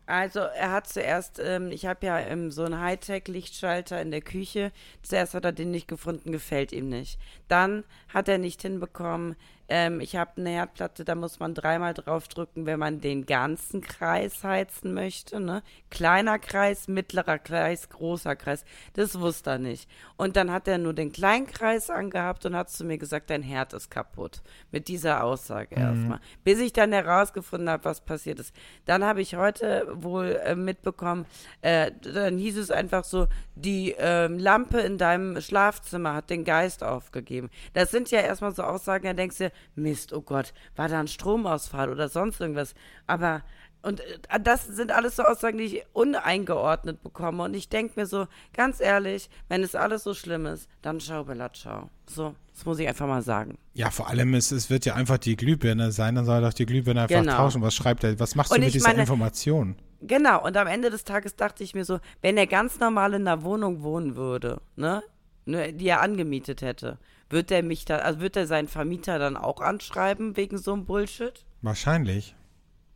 [0.09, 4.71] Also er hat zuerst, ähm, ich habe ja ähm, so einen Hightech-Lichtschalter in der Küche.
[5.03, 7.19] Zuerst hat er den nicht gefunden, gefällt ihm nicht.
[7.47, 9.35] Dann hat er nicht hinbekommen,
[9.69, 14.43] ähm, ich habe eine Herdplatte, da muss man dreimal draufdrücken, wenn man den ganzen Kreis
[14.43, 15.39] heizen möchte.
[15.39, 15.61] Ne?
[15.91, 18.65] Kleiner Kreis, mittlerer Kreis, großer Kreis.
[18.93, 19.87] Das wusste er nicht.
[20.17, 23.43] Und dann hat er nur den kleinen Kreis angehabt und hat zu mir gesagt, dein
[23.43, 24.41] Herd ist kaputt.
[24.71, 25.81] Mit dieser Aussage mhm.
[25.81, 26.19] erstmal.
[26.43, 28.55] Bis ich dann herausgefunden habe, was passiert ist.
[28.85, 31.25] Dann habe ich heute wohl äh, mitbekommen,
[31.61, 36.83] äh, dann hieß es einfach so, die äh, Lampe in deinem Schlafzimmer hat den Geist
[36.83, 37.49] aufgegeben.
[37.73, 41.07] Das sind ja erstmal so Aussagen, da denkst du, Mist, oh Gott, war da ein
[41.07, 42.73] Stromausfall oder sonst irgendwas.
[43.07, 43.43] Aber,
[43.81, 47.43] und äh, das sind alles so Aussagen, die ich uneingeordnet bekomme.
[47.43, 51.23] Und ich denke mir so, ganz ehrlich, wenn es alles so schlimm ist, dann schau,
[51.23, 51.89] Bella, ciao.
[52.07, 53.57] So, das muss ich einfach mal sagen.
[53.73, 56.53] Ja, vor allem, es, es wird ja einfach die Glühbirne sein, dann soll er doch
[56.53, 57.37] die Glühbirne einfach genau.
[57.37, 57.61] tauschen.
[57.61, 59.75] Was schreibt er, was machst du mit dieser meine, Information?
[60.01, 63.27] Genau, und am Ende des Tages dachte ich mir so, wenn er ganz normal in
[63.27, 65.03] einer Wohnung wohnen würde, ne,
[65.45, 66.97] ne die er angemietet hätte,
[67.29, 70.85] wird er mich da, also wird er seinen Vermieter dann auch anschreiben wegen so einem
[70.85, 71.45] Bullshit?
[71.61, 72.35] Wahrscheinlich.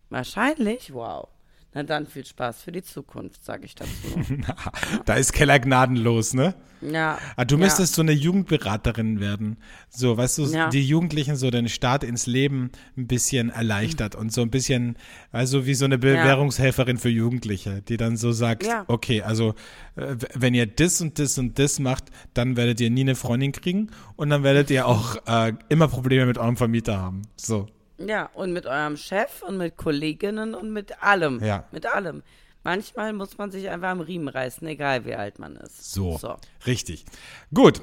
[0.09, 0.93] Wahrscheinlich?
[0.93, 1.29] Wow.
[1.73, 3.89] Na dann viel Spaß für die Zukunft, sage ich dazu.
[5.05, 6.53] da ist Keller gnadenlos, ne?
[6.81, 7.17] Ja.
[7.35, 7.95] Ah, du müsstest ja.
[7.95, 9.57] so eine Jugendberaterin werden.
[9.89, 10.69] So, weißt du, ja.
[10.69, 14.21] die Jugendlichen so den Start ins Leben ein bisschen erleichtert mhm.
[14.21, 14.97] und so ein bisschen,
[15.31, 17.01] also wie so eine Bewährungshelferin ja.
[17.01, 19.55] für Jugendliche, die dann so sagt, okay, also
[19.95, 23.51] äh, wenn ihr das und das und das macht, dann werdet ihr nie eine Freundin
[23.51, 27.23] kriegen und dann werdet ihr auch äh, immer Probleme mit eurem Vermieter haben.
[27.35, 27.67] So.
[27.97, 31.43] Ja, und mit eurem Chef und mit Kolleginnen und mit allem.
[31.43, 31.65] Ja.
[31.71, 32.23] Mit allem.
[32.63, 35.93] Manchmal muss man sich einfach am Riemen reißen, egal wie alt man ist.
[35.93, 36.37] So, so.
[36.65, 37.05] richtig.
[37.53, 37.81] Gut.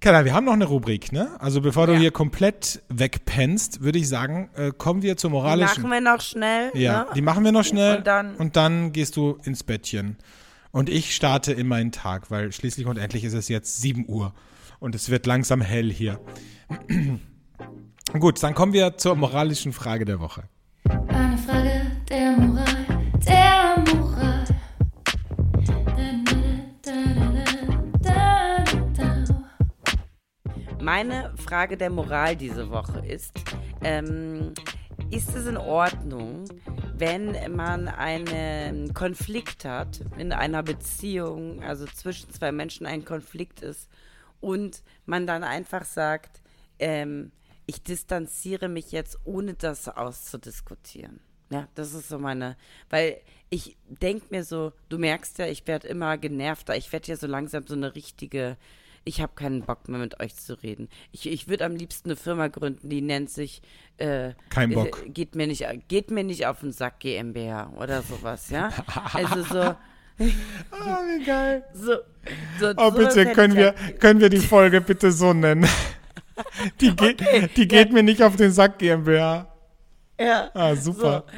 [0.00, 1.36] Keller, wir haben noch eine Rubrik, ne?
[1.40, 1.94] Also bevor ja.
[1.94, 5.74] du hier komplett wegpennst, würde ich sagen, äh, kommen wir zur moralischen.
[5.74, 6.70] Die machen wir noch schnell.
[6.74, 7.06] Ja, ne?
[7.16, 7.98] die machen wir noch schnell.
[7.98, 10.16] Und dann, und dann gehst du ins Bettchen.
[10.70, 14.32] Und ich starte in meinen Tag, weil schließlich und endlich ist es jetzt 7 Uhr.
[14.78, 16.20] Und es wird langsam hell hier.
[18.14, 20.44] Gut, dann kommen wir zur moralischen Frage der Woche.
[21.08, 22.86] Eine Frage der Moral,
[23.26, 24.44] der Moral.
[30.80, 33.32] Meine Frage der Moral diese Woche ist,
[33.84, 34.54] ähm,
[35.10, 36.44] ist es in Ordnung,
[36.96, 43.90] wenn man einen Konflikt hat in einer Beziehung, also zwischen zwei Menschen ein Konflikt ist
[44.40, 46.40] und man dann einfach sagt,
[46.78, 47.32] ähm,
[47.68, 51.20] ich distanziere mich jetzt, ohne das auszudiskutieren.
[51.50, 52.56] Ja, das ist so meine,
[52.88, 57.16] weil ich denke mir so, du merkst ja, ich werde immer genervter, ich werde ja
[57.16, 58.56] so langsam so eine richtige,
[59.04, 60.88] ich habe keinen Bock mehr mit euch zu reden.
[61.12, 63.60] Ich, ich würde am liebsten eine Firma gründen, die nennt sich
[63.98, 65.04] äh, Kein Bock.
[65.04, 68.70] Äh, geht, mir nicht, geht mir nicht auf den Sack GmbH oder sowas, ja.
[69.12, 69.60] Also so.
[69.60, 69.76] ah,
[70.18, 71.64] wie geil.
[71.74, 71.96] So,
[72.60, 75.68] so, oh, bitte, können wir, können wir die Folge bitte so nennen?
[76.80, 79.46] Die, geht, okay, die geht mir nicht auf den Sack, GmbH.
[80.18, 80.50] Ja.
[80.54, 81.24] Ah, super.
[81.26, 81.32] So.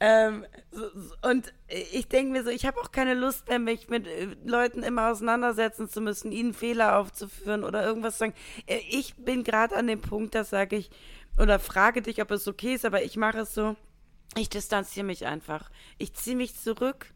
[0.00, 0.82] Ähm, so,
[1.28, 4.82] und ich denke mir so, ich habe auch keine Lust mehr, mich mit äh, Leuten
[4.82, 8.34] immer auseinandersetzen zu müssen, ihnen Fehler aufzuführen oder irgendwas zu sagen.
[8.66, 10.90] Äh, ich bin gerade an dem Punkt, da sage ich,
[11.36, 13.76] oder frage dich, ob es okay ist, aber ich mache es so,
[14.36, 15.70] ich distanziere mich einfach.
[15.98, 17.12] Ich ziehe mich zurück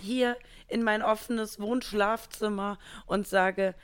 [0.00, 0.36] hier
[0.68, 3.74] in mein offenes Wohnschlafzimmer und sage,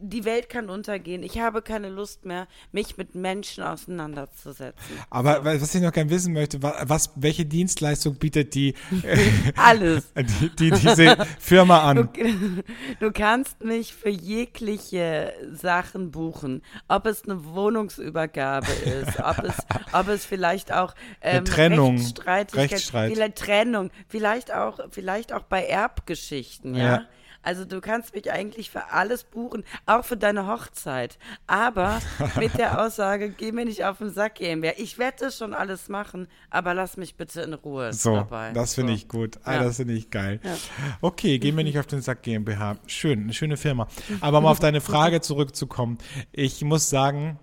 [0.00, 1.22] die Welt kann untergehen.
[1.22, 4.96] Ich habe keine Lust mehr, mich mit Menschen auseinanderzusetzen.
[5.10, 5.44] Aber so.
[5.44, 8.74] was ich noch gerne wissen möchte, was, welche Dienstleistung bietet die,
[9.56, 10.12] Alles.
[10.16, 12.08] die, die, diese Firma an?
[12.12, 12.62] Du,
[13.00, 16.62] du, kannst mich für jegliche Sachen buchen.
[16.88, 19.56] Ob es eine Wohnungsübergabe ist, ob es,
[19.92, 23.12] ob es vielleicht auch ähm, eine Trennung, Rechtsstreitigkeit, Rechtsstreit.
[23.12, 26.84] vielleicht Trennung, vielleicht auch, vielleicht auch bei Erbgeschichten, ja.
[26.84, 27.06] ja
[27.44, 31.18] also du kannst mich eigentlich für alles buchen, auch für deine Hochzeit.
[31.46, 32.00] Aber
[32.38, 34.78] mit der Aussage, geh mir nicht auf den Sack mehr.
[34.78, 38.52] Ich werde schon alles machen, aber lass mich bitte in Ruhe so, dabei.
[38.52, 38.96] Das finde so.
[38.96, 39.38] ich gut.
[39.44, 39.62] Ah, ja.
[39.64, 40.40] Das finde ich geil.
[40.42, 40.56] Ja.
[41.00, 42.78] Okay, geh mir nicht auf den Sack GmbH.
[42.86, 43.88] Schön, eine schöne Firma.
[44.20, 45.98] Aber um auf deine Frage zurückzukommen.
[46.32, 47.38] Ich muss sagen,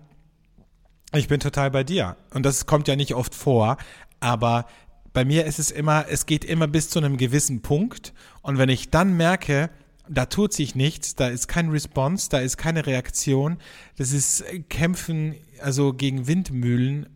[1.14, 2.16] ich bin total bei dir.
[2.34, 3.76] Und das kommt ja nicht oft vor,
[4.20, 4.66] aber
[5.12, 8.14] bei mir ist es immer, es geht immer bis zu einem gewissen Punkt.
[8.40, 9.70] Und wenn ich dann merke,
[10.08, 13.58] da tut sich nichts, da ist kein Response, da ist keine Reaktion.
[13.96, 17.08] Das ist Kämpfen, also gegen Windmühlen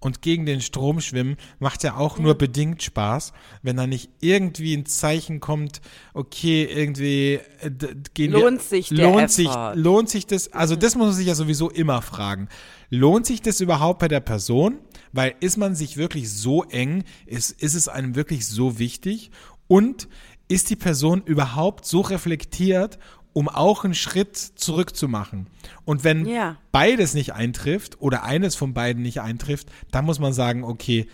[0.00, 2.22] und gegen den Strom schwimmen, macht ja auch ja.
[2.22, 5.80] nur bedingt Spaß, wenn da nicht irgendwie ein Zeichen kommt,
[6.14, 7.70] okay, irgendwie äh,
[8.14, 11.26] gehen lohnt wir, sich der lohnt sich lohnt sich das, also das muss man sich
[11.26, 12.48] ja sowieso immer fragen.
[12.90, 14.78] Lohnt sich das überhaupt bei der Person?
[15.12, 19.30] Weil ist man sich wirklich so eng, ist, ist es einem wirklich so wichtig?
[19.66, 20.08] Und
[20.48, 22.98] ist die Person überhaupt so reflektiert,
[23.32, 25.48] um auch einen Schritt zurückzumachen?
[25.84, 26.56] Und wenn ja.
[26.72, 31.08] beides nicht eintrifft oder eines von beiden nicht eintrifft, dann muss man sagen, okay,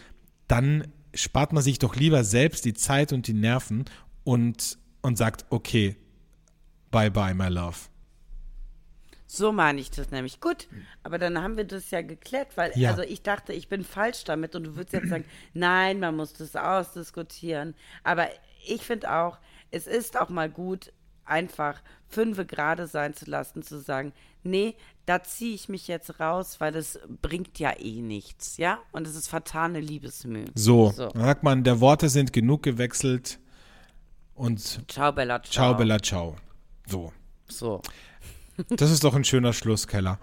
[0.48, 3.84] dann spart man sich doch lieber selbst die Zeit und die Nerven
[4.24, 5.96] und, und sagt, okay,
[6.90, 7.76] bye bye, my love.
[9.34, 10.40] So meine ich das nämlich.
[10.40, 10.68] Gut,
[11.02, 12.90] aber dann haben wir das ja geklärt, weil ja.
[12.90, 15.24] also ich dachte, ich bin falsch damit und du würdest jetzt sagen,
[15.54, 17.74] nein, man muss das ausdiskutieren.
[18.04, 18.28] Aber
[18.66, 19.38] ich finde auch,
[19.70, 20.92] es ist auch mal gut,
[21.24, 24.74] einfach fünfe gerade sein zu lassen, zu sagen, nee,
[25.06, 28.78] da ziehe ich mich jetzt raus, weil das bringt ja eh nichts, ja?
[28.92, 30.46] Und es ist vertane Liebesmühe.
[30.54, 31.10] So, so.
[31.14, 33.38] sagt man, der Worte sind genug gewechselt
[34.34, 35.52] und Ciao, Bella, ciao.
[35.52, 36.36] Ciao, Bella, ciao.
[36.86, 37.12] So.
[37.48, 37.82] So.
[38.68, 40.18] Das ist doch ein schöner Schlusskeller.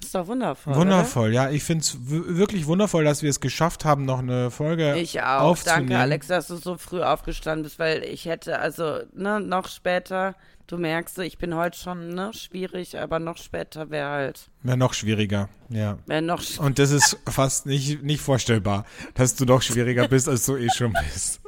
[0.00, 0.74] Ist doch wundervoll.
[0.76, 1.34] Wundervoll, oder?
[1.48, 1.50] ja.
[1.50, 5.40] Ich finde es wirklich wundervoll, dass wir es geschafft haben, noch eine Folge Ich auch.
[5.42, 5.88] aufzunehmen.
[5.88, 10.34] Danke, Alex, dass du so früh aufgestanden bist, weil ich hätte, also, ne, noch später,
[10.68, 14.94] du merkst, ich bin heute schon, ne, schwierig, aber noch später wäre halt, Wäre noch
[14.94, 15.98] schwieriger, ja.
[16.06, 18.84] wäre noch sch- Und das ist fast nicht, nicht vorstellbar,
[19.14, 21.40] dass du noch schwieriger bist, als du eh schon bist.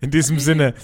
[0.00, 0.74] In diesem Sinne,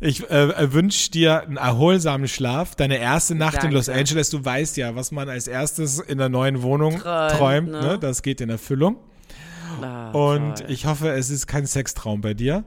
[0.00, 2.74] ich äh, wünsche dir einen erholsamen Schlaf.
[2.74, 3.76] Deine erste Nacht in Danke.
[3.76, 7.32] Los Angeles, du weißt ja, was man als erstes in der neuen Wohnung träumt.
[7.32, 7.80] Träumt, ne?
[7.80, 7.98] ne?
[7.98, 8.96] Das geht in Erfüllung.
[9.80, 10.70] Ah, Und toll.
[10.70, 12.64] ich hoffe, es ist kein Sextraum bei dir,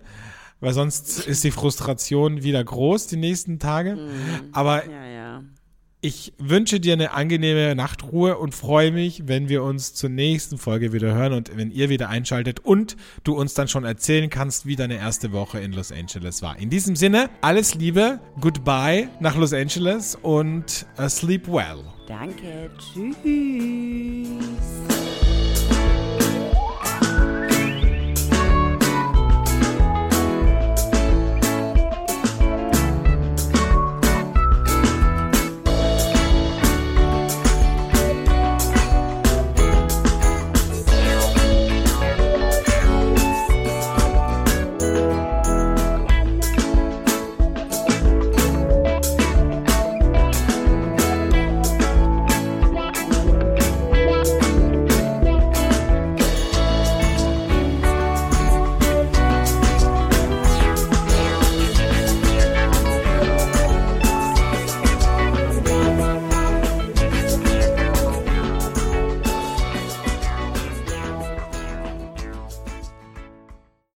[0.59, 3.97] weil sonst ist die Frustration wieder groß die nächsten Tage.
[4.51, 5.43] Aber Ja, ja.
[6.01, 10.93] Ich wünsche dir eine angenehme Nachtruhe und freue mich, wenn wir uns zur nächsten Folge
[10.93, 14.75] wieder hören und wenn ihr wieder einschaltet und du uns dann schon erzählen kannst, wie
[14.75, 16.59] deine erste Woche in Los Angeles war.
[16.59, 21.83] In diesem Sinne, alles Liebe, goodbye nach Los Angeles und uh, sleep well.
[22.07, 23.17] Danke, tschüss.